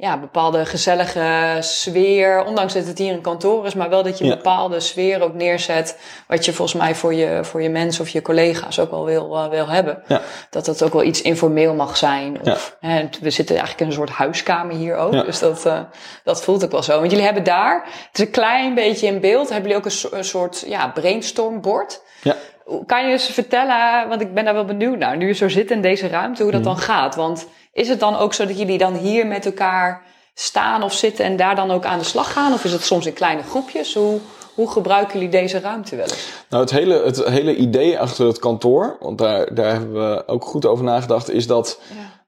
[0.00, 2.44] ja, bepaalde gezellige sfeer.
[2.44, 5.34] Ondanks dat het hier een kantoor is, maar wel dat je een bepaalde sfeer ook
[5.34, 5.98] neerzet.
[6.26, 9.36] Wat je volgens mij voor je, voor je mensen of je collega's ook wel wil,
[9.36, 10.02] uh, wil hebben.
[10.06, 10.20] Ja.
[10.50, 12.40] Dat het ook wel iets informeel mag zijn.
[12.40, 12.88] Of, ja.
[12.88, 15.12] hè, we zitten eigenlijk in een soort huiskamer hier ook.
[15.12, 15.80] Dus dat, uh,
[16.24, 16.98] dat voelt ook wel zo.
[16.98, 20.18] Want jullie hebben daar, het is een klein beetje in beeld, hebben jullie ook een,
[20.18, 22.02] een soort ja, brainstormbord.
[22.22, 22.36] Ja.
[22.86, 25.70] Kan je eens vertellen, want ik ben daar wel benieuwd naar, nu je zo zit
[25.70, 27.14] in deze ruimte, hoe dat dan gaat?
[27.14, 30.02] Want is het dan ook zo dat jullie dan hier met elkaar
[30.34, 32.52] staan of zitten en daar dan ook aan de slag gaan?
[32.52, 33.94] Of is het soms in kleine groepjes?
[33.94, 34.20] Hoe,
[34.54, 36.28] hoe gebruiken jullie deze ruimte wel eens?
[36.48, 40.44] Nou, het hele, het hele idee achter het kantoor, want daar, daar hebben we ook
[40.44, 41.80] goed over nagedacht, is dat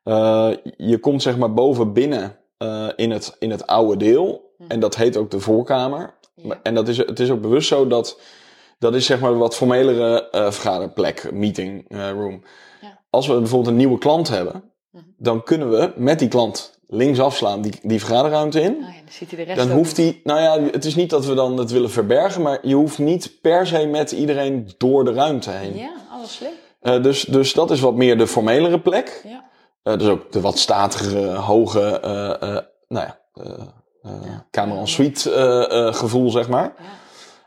[0.05, 0.49] ja.
[0.51, 4.53] uh, je komt zeg maar boven binnen uh, in, het, in het oude deel.
[4.57, 4.65] Hm.
[4.69, 6.15] En dat heet ook de voorkamer.
[6.35, 6.61] Ja.
[6.63, 8.21] En dat is, het is ook bewust zo dat
[8.81, 12.43] dat is zeg maar wat formelere uh, vergaderplek, meeting room.
[12.81, 12.99] Ja.
[13.11, 15.05] Als we bijvoorbeeld een nieuwe klant hebben, Mhm.
[15.17, 18.73] dan kunnen we met die klant links afslaan die, die vergaderruimte in.
[18.75, 21.11] Oh ja, dan ziet hij de rest dan hoeft hij, nou ja, het is niet
[21.11, 25.05] dat we dan het willen verbergen, maar je hoeft niet per se met iedereen door
[25.05, 25.77] de ruimte heen.
[25.77, 26.51] Ja, alles slim.
[26.83, 29.23] Uh, dus, dus dat is wat meer de formelere plek.
[29.25, 29.49] Ja.
[29.85, 32.59] Uh, dus ook de wat statigere, hoge, uh,
[32.89, 33.19] nou ja,
[34.03, 34.47] ja.
[34.51, 36.75] kamer en suite gevoel, zeg maar.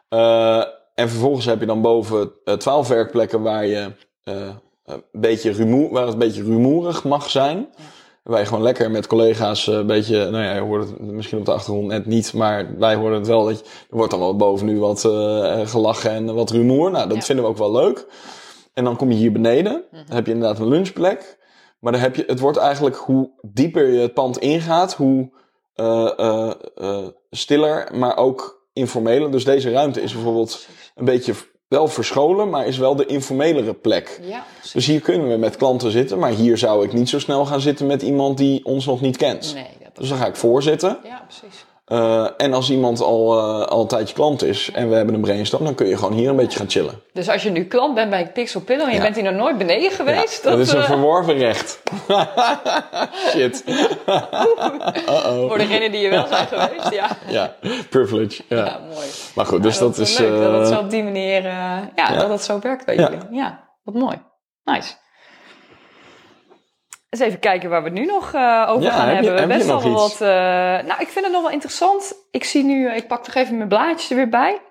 [0.09, 0.81] Ja.
[0.95, 3.91] En vervolgens heb je dan boven twaalf werkplekken waar je
[4.23, 7.57] een beetje rumoer, waar het een beetje rumoerig mag zijn.
[7.57, 7.83] Ja.
[8.23, 11.45] Waar je gewoon lekker met collega's een beetje, nou ja, je hoort het misschien op
[11.45, 13.45] de achtergrond net niet, maar wij horen het wel.
[13.45, 16.91] Dat je, er wordt dan wel boven nu wat uh, gelachen en wat rumoer.
[16.91, 18.05] Nou, dat vinden we ook wel leuk.
[18.73, 19.83] En dan kom je hier beneden.
[19.91, 20.05] Mhm.
[20.05, 21.37] Dan heb je inderdaad een lunchplek.
[21.79, 25.31] Maar dan heb je, het wordt eigenlijk hoe dieper je het pand ingaat, hoe
[25.73, 29.31] eh, eh, eh, stiller, maar ook informeler.
[29.31, 31.33] Dus deze ruimte is bijvoorbeeld een beetje
[31.67, 34.19] wel verscholen, maar is wel de informelere plek.
[34.21, 34.45] Ja.
[34.73, 37.61] Dus hier kunnen we met klanten zitten, maar hier zou ik niet zo snel gaan
[37.61, 39.53] zitten met iemand die ons nog niet kent.
[39.53, 40.99] Nee, dat Dus dan ga ik voorzitten.
[41.03, 41.65] Ja, precies.
[41.93, 45.21] Eh, en als iemand al, eh, al een tijdje klant is en we hebben een
[45.21, 47.01] brainstorm, dan kun je gewoon hier een beetje gaan chillen.
[47.11, 49.57] Dus als je nu klant bent bij Pixel Pillow en je bent hier nog nooit
[49.57, 51.81] beneden geweest, Ja, dat, is een eh, verworven recht.
[53.29, 53.63] Shit.
[53.67, 55.47] Uh-oh.
[55.49, 57.07] voor degenen die hier wel zijn geweest, ja.
[57.27, 57.55] Ja,
[57.89, 58.43] privilege.
[58.47, 58.65] Ja.
[58.65, 59.07] Ja, mooi.
[59.35, 60.17] Maar goed, dus dat, is.
[60.17, 61.43] leuk dat het zo op die manier,
[61.95, 63.19] ja, dat het zo werkt bij jullie.
[63.31, 64.21] Ja, wat mooi.
[64.63, 64.93] Nice.
[67.13, 69.41] Eens even kijken waar we het nu nog eh, over Ja, gaan heb hebben.
[69.41, 69.85] je Best wel iets?
[69.85, 70.21] wat.
[70.21, 70.27] eh,
[70.87, 72.13] nou, ik vind het nog wel interessant.
[72.31, 74.61] Ik zie nu, ik pak toch even mijn blaadjes er weer bij.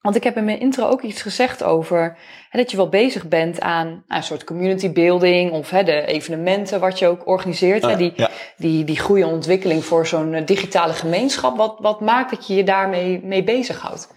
[0.00, 2.18] Want ik heb in mijn intro ook iets gezegd over
[2.50, 6.06] hè, dat je wel bezig bent aan nou, een soort community building of hè, de
[6.06, 7.82] evenementen wat je ook organiseert.
[7.82, 8.30] hè, Ah, die, ja.
[8.56, 11.56] die, die groei en ontwikkeling voor zo'n eh, digitale gemeenschap.
[11.56, 14.08] Wat, wat maakt dat je je daarmee mee bezighoudt?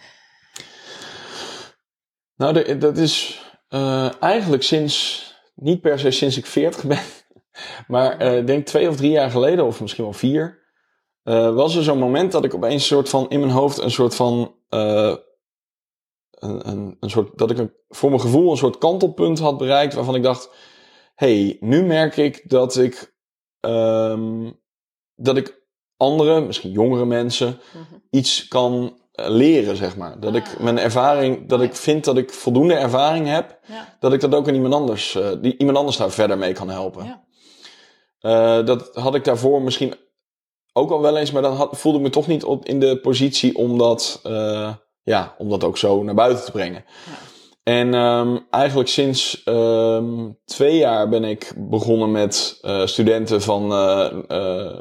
[2.36, 3.44] Nou, de- dat is
[4.20, 5.24] eigenlijk sinds,
[5.56, 7.00] niet per se sinds ik 40 ben,
[7.88, 10.64] maar ik denk twee of drie jaar geleden, of misschien wel vier,
[11.24, 13.91] eh, was er zo'n moment dat ik opeens een soort van in mijn hoofd een
[13.91, 15.16] soort van, eh,
[16.30, 19.93] een, een, een soort, dat ik een, voor mijn gevoel een soort kantelpunt had bereikt
[19.93, 20.49] waarvan ik dacht,
[21.16, 23.16] hey, nu merk ik dat ik,
[23.60, 24.51] ehm,
[25.16, 25.64] dat ik
[25.97, 27.60] anderen, misschien jongere mensen,
[28.10, 30.20] iets kan leren, zeg maar.
[30.20, 30.60] Dat ik Ah.
[30.60, 33.95] mijn ervaring, dat ik vind dat ik voldoende ervaring heb, Ja.
[33.99, 37.06] dat ik dat ook aan iemand anders, die iemand anders daar verder mee kan helpen.
[37.06, 37.24] Ja.
[38.26, 39.96] Eh, dat had ik daarvoor misschien
[40.74, 43.00] ook al wel eens, maar dan had, voelde ik me toch niet op, in de
[43.00, 44.74] positie om dat, eh,
[45.04, 46.86] ja, om dat ook zo naar buiten te brengen.
[47.06, 47.12] Ja.
[47.64, 53.68] En ehm, eigenlijk sinds ehm, twee jaar ben ik begonnen met eh, studenten van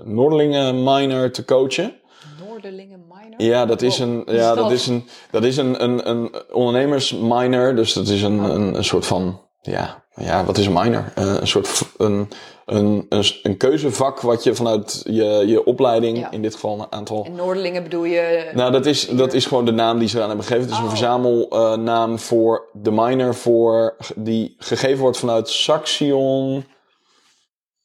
[0.05, 2.01] Noorderlingen Minor te coachen.
[2.47, 3.43] Noorderlingen minor?
[3.43, 4.57] Ja, dat is Oh, een, is ja, dat?
[4.57, 7.75] dat is een, dat is een, een, een ondernemersminor.
[7.75, 11.13] Dus dat is een, een, een soort van, ja, ja, wat is een minor?
[11.15, 12.29] Eh, een soort, een,
[12.67, 16.31] een, een, een keuzevak wat je vanuit je, je opleiding, Ja.
[16.31, 17.25] in dit geval een aantal...
[17.25, 18.51] En Noorderlingen bedoel je...
[18.55, 20.65] Nou, dat is, dat is gewoon de naam die ze eraan hebben gegeven.
[20.69, 20.91] Het is een Oh.
[20.91, 26.65] verzamelnaam voor de minor voor, die gegeven wordt vanuit Saxion,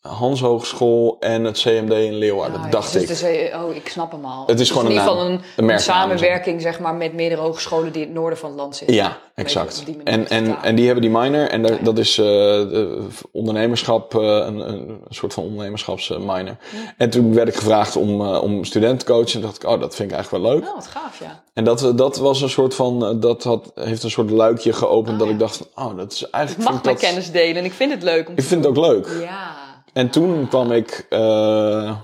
[0.01, 3.07] Hans Hogeschool en het CMD in Leeuwarden, Ah, dacht dus ik.
[3.07, 4.43] het is, eh, oh, ik snap hem al.
[4.47, 7.91] Het is gewoon in een ieder geval een, Een samenwerking zeg maar, met meerdere hogescholen
[7.91, 8.95] die in het noorden van het land zitten.
[8.95, 9.85] Ja, exact.
[9.85, 11.47] die En, en, en die hebben die minor.
[11.49, 11.83] En daar- Ja.
[11.83, 16.57] dat is eh, de ondernemerschap, eh, een, een soort van ondernemerschapsminor.
[16.97, 19.35] En toen werd ik gevraagd om, eh, om student te coachen.
[19.35, 20.67] En dacht ik, oh, dat vind ik eigenlijk wel leuk.
[20.67, 21.43] Oh, wat gaaf, ja.
[21.53, 25.13] En dat, dat was een soort van, dat had, heeft een soort luikje geopend.
[25.13, 25.33] Ah, dat ja.
[25.33, 26.63] ik dacht, oh, dat is Ik eigenlijk...
[26.63, 28.63] mag vind mijn ik dat, kennis delen en ik vind het leuk om Ik vind
[28.65, 29.07] het ook leuk.
[29.21, 29.58] Ja.
[29.99, 31.97] En toen kwam ik, eh,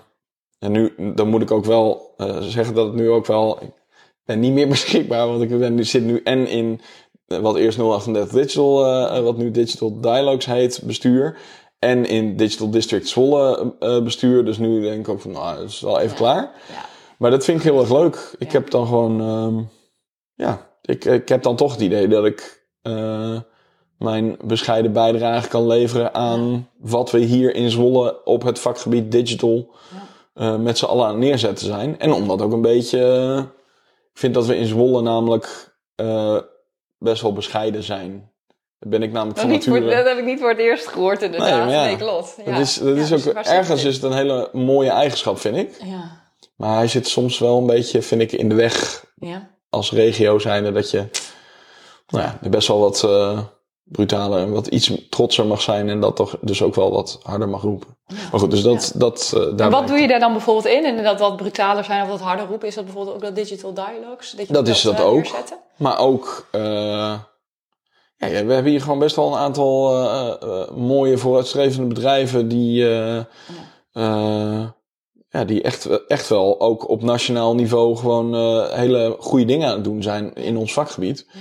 [0.60, 3.72] en nu, dan moet ik ook wel eh, zeggen dat het nu ook wel, ik
[4.26, 6.82] ben niet meer beschikbaar, want ik ben, nu- zit nu en in
[7.28, 11.38] eh, wat eerst 038 Digital, wat nu Digital Dialogues heet, bestuur.
[11.80, 13.74] En in Digital District Zwolle
[14.04, 14.46] bestuur.
[14.46, 16.16] Dus nu denk ik ook van, nou, dat is wel even Ja.
[16.16, 16.52] klaar.
[16.70, 16.86] Ja.
[17.18, 18.36] Maar dat vind ik heel erg leuk.
[18.38, 18.58] Ik Ja.
[18.60, 19.64] heb dan gewoon, ehm,
[20.34, 22.68] ja, ik, ik heb dan toch het idee dat ik
[23.98, 29.70] mijn bescheiden bijdrage kan leveren aan wat we hier in Zwolle op het vakgebied digital
[30.34, 32.00] eh, met z'n allen aan het neerzetten zijn.
[32.00, 33.38] En omdat ook een beetje, eh,
[34.14, 36.38] ik vind dat we in Zwolle namelijk eh,
[36.98, 38.32] best wel bescheiden zijn.
[38.80, 39.96] Daar ben ik namelijk Dat, van voor, nature.
[39.96, 41.66] dat heb ik niet voor het eerst gehoord inderdaad.
[41.66, 41.84] Nee, ja.
[41.84, 42.36] Nee, klopt.
[42.46, 42.52] Ja.
[42.52, 45.78] Dat is, dat Ja, is ook, ergens is het een hele mooie eigenschap, vind ik.
[45.84, 46.24] Ja.
[46.56, 49.50] Maar hij zit soms wel een beetje, vind ik, in de weg Ja.
[49.70, 51.06] als regio zijnde dat je
[52.08, 53.02] nou ja, er best wel wat
[53.86, 57.50] brutaler en wat iets trotser mag zijn en dat toch dus ook wel wat harder
[57.50, 57.98] mag roepen.
[58.32, 60.86] Maar goed, dus dat, dat eh, daar En wat doe je daar dan bijvoorbeeld in?
[60.86, 63.74] En dat wat brutaler zijn of wat harder roepen, is dat bijvoorbeeld ook dat digital
[63.74, 64.32] dialogues?
[64.32, 65.16] Dat, je Dat is dat eh, ook.
[65.16, 65.58] neerzetten?
[65.78, 66.62] Maar ook, eh,
[68.18, 72.48] ja, ja, we hebben hier gewoon best wel een aantal eh, eh, mooie vooruitstrevende bedrijven
[72.48, 73.18] die, eh,
[73.92, 74.68] eh,
[75.30, 79.76] ja, die echt, echt wel ook op nationaal niveau gewoon eh, hele goede dingen aan
[79.76, 81.26] het doen zijn in ons vakgebied.
[81.34, 81.40] Ja.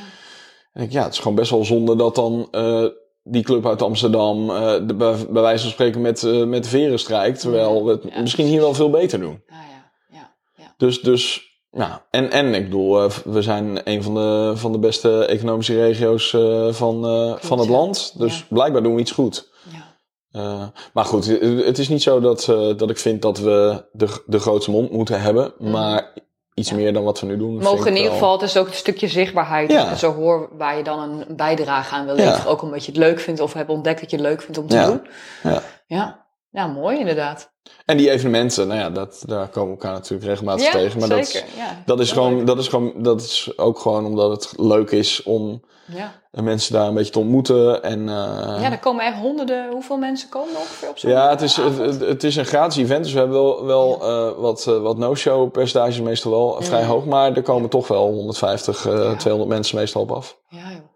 [0.75, 2.85] En ik, ja, het is gewoon best wel zonde dat dan eh,
[3.22, 6.68] die club uit Amsterdam eh, de, bij, bij wijze van spreken met, eh, met de
[6.68, 9.43] veren strijkt, terwijl we het Ja, misschien hier wel veel beter doen.
[9.47, 9.93] Ah, ja.
[10.18, 10.35] Ja.
[10.57, 10.75] Ja.
[10.77, 15.25] Dus, dus ja, en, en ik bedoel, we zijn een van de, van de beste
[15.25, 16.31] economische regio's
[16.70, 17.03] van,
[17.41, 18.18] van het land.
[18.18, 19.53] Dus blijkbaar doen we iets goed.
[19.72, 19.95] Ja.
[20.35, 24.22] Eh, maar goed, het is niet zo dat, eh, dat ik vind dat we de,
[24.27, 25.53] de grootste mond moeten hebben.
[25.59, 25.70] Mhm.
[25.70, 26.12] Maar
[26.55, 27.59] iets meer dan wat we nu doen.
[27.59, 29.70] Mogen in ieder geval, het is ook een stukje zichtbaarheid.
[29.70, 29.94] Ja.
[29.94, 32.46] Zo hoor waar je dan een bijdrage aan wil leveren.
[32.46, 34.68] Ook omdat je het leuk vindt of hebt ontdekt dat je het leuk vindt om
[34.68, 35.09] te doen.
[35.42, 35.62] Ja.
[35.86, 36.26] Ja.
[36.50, 37.53] ja, mooi inderdaad.
[37.85, 41.01] En die evenementen, nou ja, dat, daar komen we elkaar natuurlijk regelmatig ja, tegen.
[41.01, 41.49] Maar dat, zeker.
[41.57, 42.47] ja, dat, is gewoon, leuk.
[42.47, 46.12] dat, is gewoon, dat is ook gewoon omdat het leuk is om Ja.
[46.31, 47.83] mensen daar een beetje te ontmoeten.
[47.83, 49.71] En, eh, ja, er komen echt honderden.
[49.71, 52.83] Hoeveel mensen komen er ongeveer op zo'n Ja, het is, het, het, is een gratis
[52.83, 56.85] event, dus we hebben wel, wel eh, wat, eh, wat no-show percentages meestal wel vrij
[56.85, 59.17] hoog, maar er komen toch wel 150, eh, Ja.
[59.17, 60.39] 200 mensen meestal op af.
[60.49, 60.93] Ja, joh.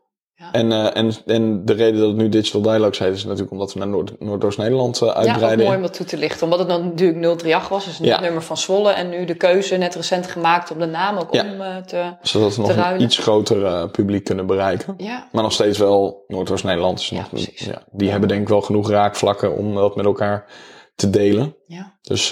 [0.53, 3.72] En, eh, en, en de reden dat het nu Digital Dialogues heet is natuurlijk omdat
[3.72, 5.64] we naar Noord- Noordoost-Nederland eh, Ja, ook uitbreiden.
[5.64, 6.43] mooi om dat toe te lichten.
[6.43, 8.20] Omdat het dan natuurlijk 038 was, dus Ja.
[8.20, 8.91] nummer van Zwolle.
[8.93, 11.45] En nu de keuze net recent gemaakt om de naam ook Ja.
[11.53, 12.16] om eh, te...
[12.22, 14.95] zodat we nog een iets groter publiek kunnen bereiken.
[14.97, 16.97] Ja, Maar nog steeds wel Noordoost-Nederland.
[16.99, 17.64] Dus Ja, nog, precies.
[17.64, 20.45] ja, die hebben denk ik wel genoeg raakvlakken om dat met elkaar
[20.95, 21.57] te delen.
[21.66, 21.99] ja.
[22.03, 22.28] Dus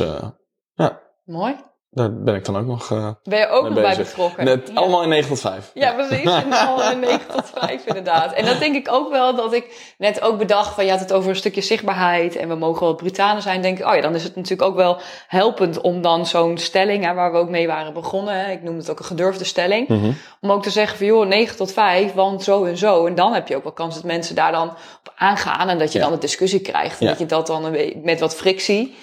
[0.74, 1.54] ja, mooi.
[1.97, 4.44] Daar ben ik dan ook nog eh, Ben je ook nog bij betrokken?
[4.44, 4.74] Net, Ja.
[4.80, 5.70] Allemaal in 9 tot 5.
[5.74, 6.24] Ja, precies.
[6.24, 8.32] En allemaal in 9 tot 5 inderdaad.
[8.32, 11.12] En dat denk ik ook wel dat ik net ook bedacht van je had het
[11.12, 13.62] over een stukje zichtbaarheid en we mogen wel brutaler zijn.
[13.62, 17.05] Denk ik, oh ja, dan is het natuurlijk ook wel helpend om dan zo'n stelling,
[17.05, 19.88] hè, waar we ook mee waren begonnen, hè, ik noem het ook een gedurfde stelling,
[19.88, 20.11] Mhm.
[20.40, 23.07] om ook te zeggen van joh, 9 tot 5, want zo en zo.
[23.07, 25.92] En dan heb je ook wel kans dat mensen daar dan op aangaan en dat
[25.92, 26.05] je Ja.
[26.05, 27.01] dan een discussie krijgt.
[27.01, 28.97] En dat je dat dan met wat frictie,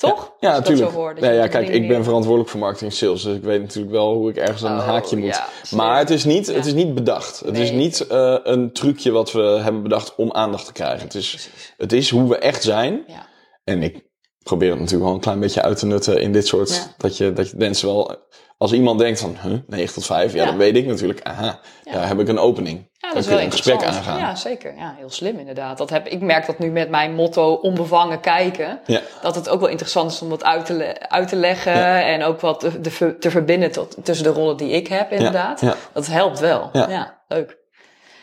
[0.00, 0.32] toch?
[0.40, 0.90] Ja, natuurlijk.
[0.90, 3.22] hoor, Ja, kijk, ik ben verantwoordelijk voor marketing en sales.
[3.22, 5.34] Dus ik weet natuurlijk wel hoe ik ergens een Oh, haakje moet.
[5.34, 7.40] ja, maar het is niet, het is niet bedacht.
[7.40, 11.00] Het is niet eh, een trucje wat we hebben bedacht om aandacht te krijgen.
[11.04, 11.74] Het is, Precies.
[11.76, 13.04] het is hoe we echt zijn.
[13.06, 13.26] Ja.
[13.64, 14.08] En ik
[14.42, 16.94] probeer het natuurlijk wel een klein beetje uit te nutten in dit soort.
[16.98, 18.16] Dat, je, dat je mensen wel.
[18.60, 20.46] Als iemand denkt van huh, 9 tot 5, ja, Ja.
[20.46, 21.92] dan weet ik natuurlijk, aha, Ja.
[21.92, 22.78] daar heb ik een opening.
[22.78, 24.18] Ja, dan dat is kun wel je een gesprek aangaan.
[24.18, 24.74] Ja, zeker.
[24.76, 25.78] Ja, heel slim inderdaad.
[25.78, 28.80] Dat heb, ik merk dat nu met mijn motto onbevangen kijken.
[28.86, 29.00] Ja.
[29.22, 32.04] Dat het ook wel interessant is om wat uit te, le- uit te leggen.
[32.04, 35.12] En ook wat te, te, ver- te verbinden tot, tussen de rollen die ik heb
[35.12, 35.62] inderdaad.
[35.92, 36.70] Dat helpt wel.
[36.72, 37.22] Ja, Ja.
[37.28, 37.58] leuk.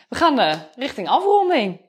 [0.10, 1.82] We gaan eh, richting afronding.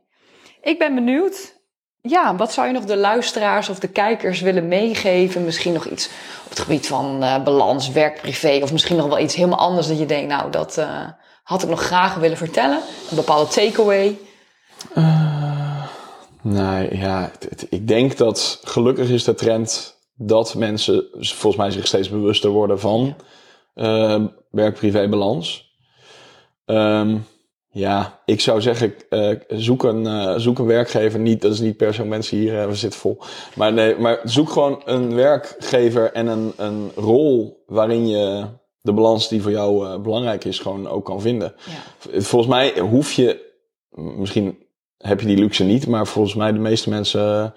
[0.63, 1.57] Ik ben benieuwd.
[2.03, 5.45] Ja, wat zou je nog de luisteraars of de kijkers willen meegeven?
[5.45, 6.11] Misschien nog iets
[6.51, 8.61] op het gebied van eh, balans, werk, privé.
[8.63, 11.07] Of misschien nog wel iets helemaal anders dat je denkt, nou, dat eh,
[11.43, 12.81] had ik nog graag willen vertellen.
[13.11, 14.19] Een bepaalde takeaway.
[16.43, 21.71] Nee, ja, het- het- ik denk dat gelukkig is de trend dat mensen volgens mij
[21.71, 23.17] zich steeds bewuster worden van
[23.75, 25.73] eh, werk-privé balans.
[26.65, 27.17] Ehm,
[27.71, 31.21] ja, ik zou zeggen, eh, zoek, een, eh, zoek een werkgever.
[31.21, 33.19] Niet, dat is niet per se mensen hier, eh, we zitten vol.
[33.55, 38.45] Maar nee, maar zoek gewoon een werkgever en een, een rol waarin je
[38.81, 41.55] de balans die voor jou belangrijk is, gewoon ook kan vinden.
[41.57, 42.21] Ja.
[42.21, 43.55] Volgens mij hoef je,
[43.91, 44.59] misschien
[44.99, 47.55] heb je die luxe niet, maar volgens mij de meeste mensen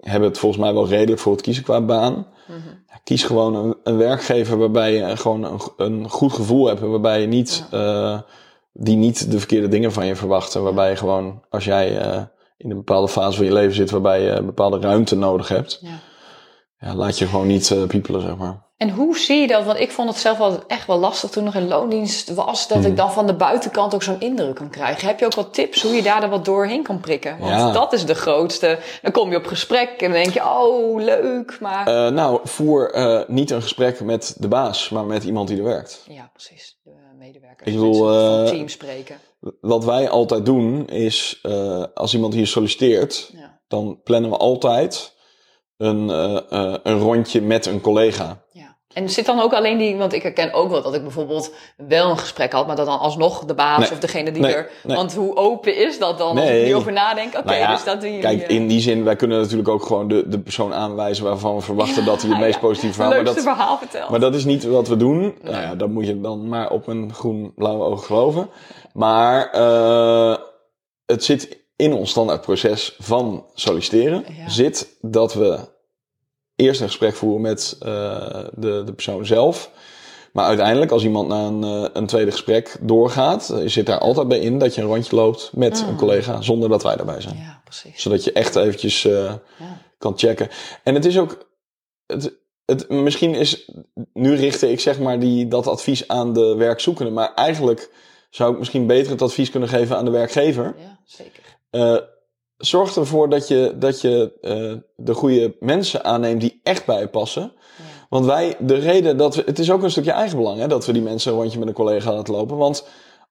[0.00, 2.26] hebben het volgens mij wel redelijk voor het kiezen qua baan.
[2.46, 2.58] Mhm.
[2.88, 7.20] Ja, kies gewoon een, een werkgever waarbij je gewoon een, een goed gevoel hebt waarbij
[7.20, 8.20] je niet, eh,
[8.72, 10.54] die niet de verkeerde dingen van je verwacht.
[10.54, 12.22] En waarbij je gewoon, als jij eh,
[12.56, 15.78] in een bepaalde fase van je leven zit waarbij je een bepaalde ruimte nodig hebt,
[15.80, 15.98] Ja.
[16.78, 18.68] ja, laat je gewoon niet eh, piepelen, zeg maar.
[18.80, 19.64] En hoe zie je dat?
[19.64, 22.68] Want ik vond het zelf altijd echt wel lastig toen nog in loondienst was.
[22.68, 25.08] Dat ik dan van de buitenkant ook zo'n indruk kan krijgen.
[25.08, 27.38] Heb je ook wat tips hoe je daar dan wat doorheen kan prikken?
[27.38, 27.72] Want Ja.
[27.72, 28.78] dat is de grootste.
[29.02, 31.60] Dan kom je op gesprek en dan denk je, oh leuk.
[31.60, 35.58] Maar Eh, nou, voer eh, niet een gesprek met de baas, maar met iemand die
[35.58, 36.04] er werkt.
[36.08, 36.78] ja, precies.
[36.84, 37.68] De medewerkers.
[37.70, 39.16] Ik bedoel, eh, het team spreken.
[39.60, 45.18] Wat wij altijd doen is, eh, als iemand hier solliciteert, Ja, dan plannen we altijd
[45.76, 48.42] een, eh, eh, een rondje met een collega.
[48.52, 48.69] ja.
[48.92, 52.10] En zit dan ook alleen die, want ik herken ook wel dat ik bijvoorbeeld wel
[52.10, 53.90] een gesprek had, maar dat dan alsnog de baas Nee.
[53.90, 54.54] of degene die Nee.
[54.54, 54.70] er.
[54.82, 54.96] Nee.
[54.96, 56.38] Want hoe open is dat dan?
[56.38, 58.38] Als ik over nadenk, oké, Nou ja, dus dat doen jullie.
[58.38, 61.60] Kijk, in die zin, wij kunnen natuurlijk ook gewoon de, de persoon aanwijzen waarvan we
[61.60, 63.12] verwachten dat hij het meest ja, positieve verhaal...
[63.12, 64.10] Maar leukste dat, verhaal vertelt.
[64.10, 65.34] maar dat is niet wat we doen.
[65.42, 68.50] Nou ja, dat moet je dan maar op een groen-blauwe oog geloven.
[68.92, 70.36] Maar eh,
[71.06, 74.24] het zit in ons standaardproces van solliciteren.
[74.46, 75.58] Zit dat we
[76.60, 79.70] eerst een gesprek voeren met eh, de, de persoon zelf.
[80.32, 84.28] Maar uiteindelijk, als iemand na een, eh, een tweede gesprek doorgaat, eh, zit daar altijd
[84.28, 87.36] bij in dat je een rondje loopt met een collega zonder dat wij daarbij zijn.
[87.36, 88.02] Ja, precies.
[88.02, 89.40] Zodat je echt eventjes Ja.
[89.98, 90.48] kan checken.
[90.84, 91.48] En het is ook.
[92.06, 92.32] Het,
[92.64, 93.70] het, misschien is.
[94.12, 97.10] Nu richtte ik zeg maar die, dat advies aan de werkzoekende.
[97.10, 97.90] Maar eigenlijk
[98.30, 100.74] zou ik misschien beter het advies kunnen geven aan de werkgever.
[100.78, 101.42] Ja, zeker.
[102.60, 107.08] Zorg ervoor dat je, dat je eh, de goede mensen aanneemt die echt bij je
[107.08, 107.42] passen.
[107.42, 107.84] Ja.
[108.08, 109.42] Want wij, de reden dat we.
[109.46, 111.74] Het is ook een stukje eigenbelang hè, dat we die mensen een rondje met een
[111.74, 112.56] collega laten lopen.
[112.56, 112.86] Want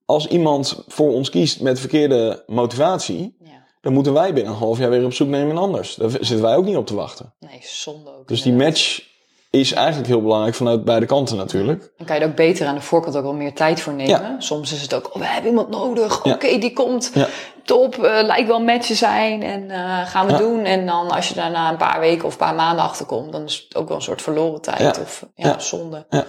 [0.05, 3.35] als iemand voor ons kiest met verkeerde motivatie.
[3.43, 3.65] Ja.
[3.81, 5.95] dan moeten wij binnen een half jaar weer op zoek naar iemand anders.
[5.95, 7.33] Daar zitten wij ook niet op te wachten.
[7.39, 8.27] Nee, zonde ook.
[8.27, 9.08] Dus die match
[9.49, 11.91] is eigenlijk heel belangrijk vanuit beide kanten natuurlijk.
[11.97, 14.21] Dan kan je er ook beter aan de voorkant ook wel meer tijd voor nemen.
[14.21, 14.35] Ja.
[14.39, 16.23] Soms is het ook, oh, we hebben iemand nodig.
[16.23, 16.31] Ja.
[16.33, 17.11] Oké, die komt.
[17.13, 17.27] Ja.
[17.63, 19.43] Top, eh, lijkt wel een match te zijn.
[19.43, 20.37] En eh, gaan we Ja.
[20.37, 20.63] doen.
[20.63, 23.65] En dan als je daarna een paar weken of een paar maanden achterkomt, dan is
[23.67, 24.79] het ook wel een soort verloren tijd.
[24.95, 25.01] Ja.
[25.01, 25.59] Of ja, Ja.
[25.59, 26.05] zonde.
[26.09, 26.25] Ja.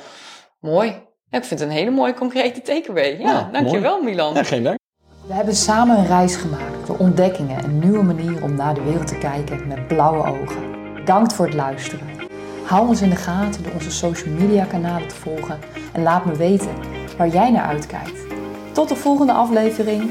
[0.61, 0.89] Mooi.
[1.31, 3.19] Ja, ik vind het een hele mooie concrete takeaway.
[3.19, 4.35] Ja, Ja, dankjewel Milan.
[4.35, 4.79] Ja, geen dank.
[5.27, 9.07] We hebben samen een reis gemaakt door ontdekkingen en nieuwe manieren om naar de wereld
[9.07, 10.95] te kijken met blauwe ogen.
[10.95, 12.20] Bedankt voor het luisteren.
[12.71, 15.61] Hou ons in de gaten door onze social media kanalen te volgen
[15.93, 16.75] en laat me weten
[17.17, 18.21] waar jij naar uitkijkt.
[18.73, 20.11] Tot de volgende aflevering.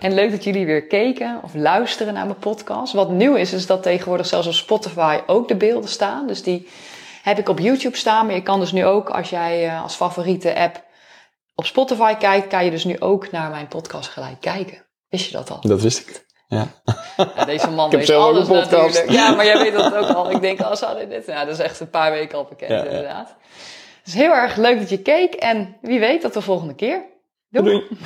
[0.00, 2.92] En leuk dat jullie weer keken of luisteren naar mijn podcast.
[2.92, 6.26] Wat nieuw is, is dat tegenwoordig zelfs op Spotify ook de beelden staan.
[6.26, 6.68] Dus die
[7.22, 8.26] heb ik op YouTube staan.
[8.26, 10.84] Maar je kan dus nu ook, als jij eh, als favoriete app
[11.54, 14.86] op Spotify kijkt, kan je dus nu ook naar mijn podcast gelijk kijken.
[15.08, 15.60] Wist je dat al?
[15.60, 16.26] Dat wist ik.
[16.48, 16.66] Ja.
[17.36, 19.10] Ja, deze man weet alles natuurlijk.
[19.10, 20.30] Ja, maar jij weet dat ook al.
[20.30, 21.26] Ik denk, als hadden dit...
[21.26, 22.84] Ja, dat is echt een paar weken al bekend Ja, ja.
[22.84, 23.36] inderdaad.
[24.04, 25.34] Dus heel erg leuk dat je keek.
[25.34, 27.04] En wie weet tot de volgende keer.
[27.48, 27.64] Doei.
[27.64, 27.98] Doei.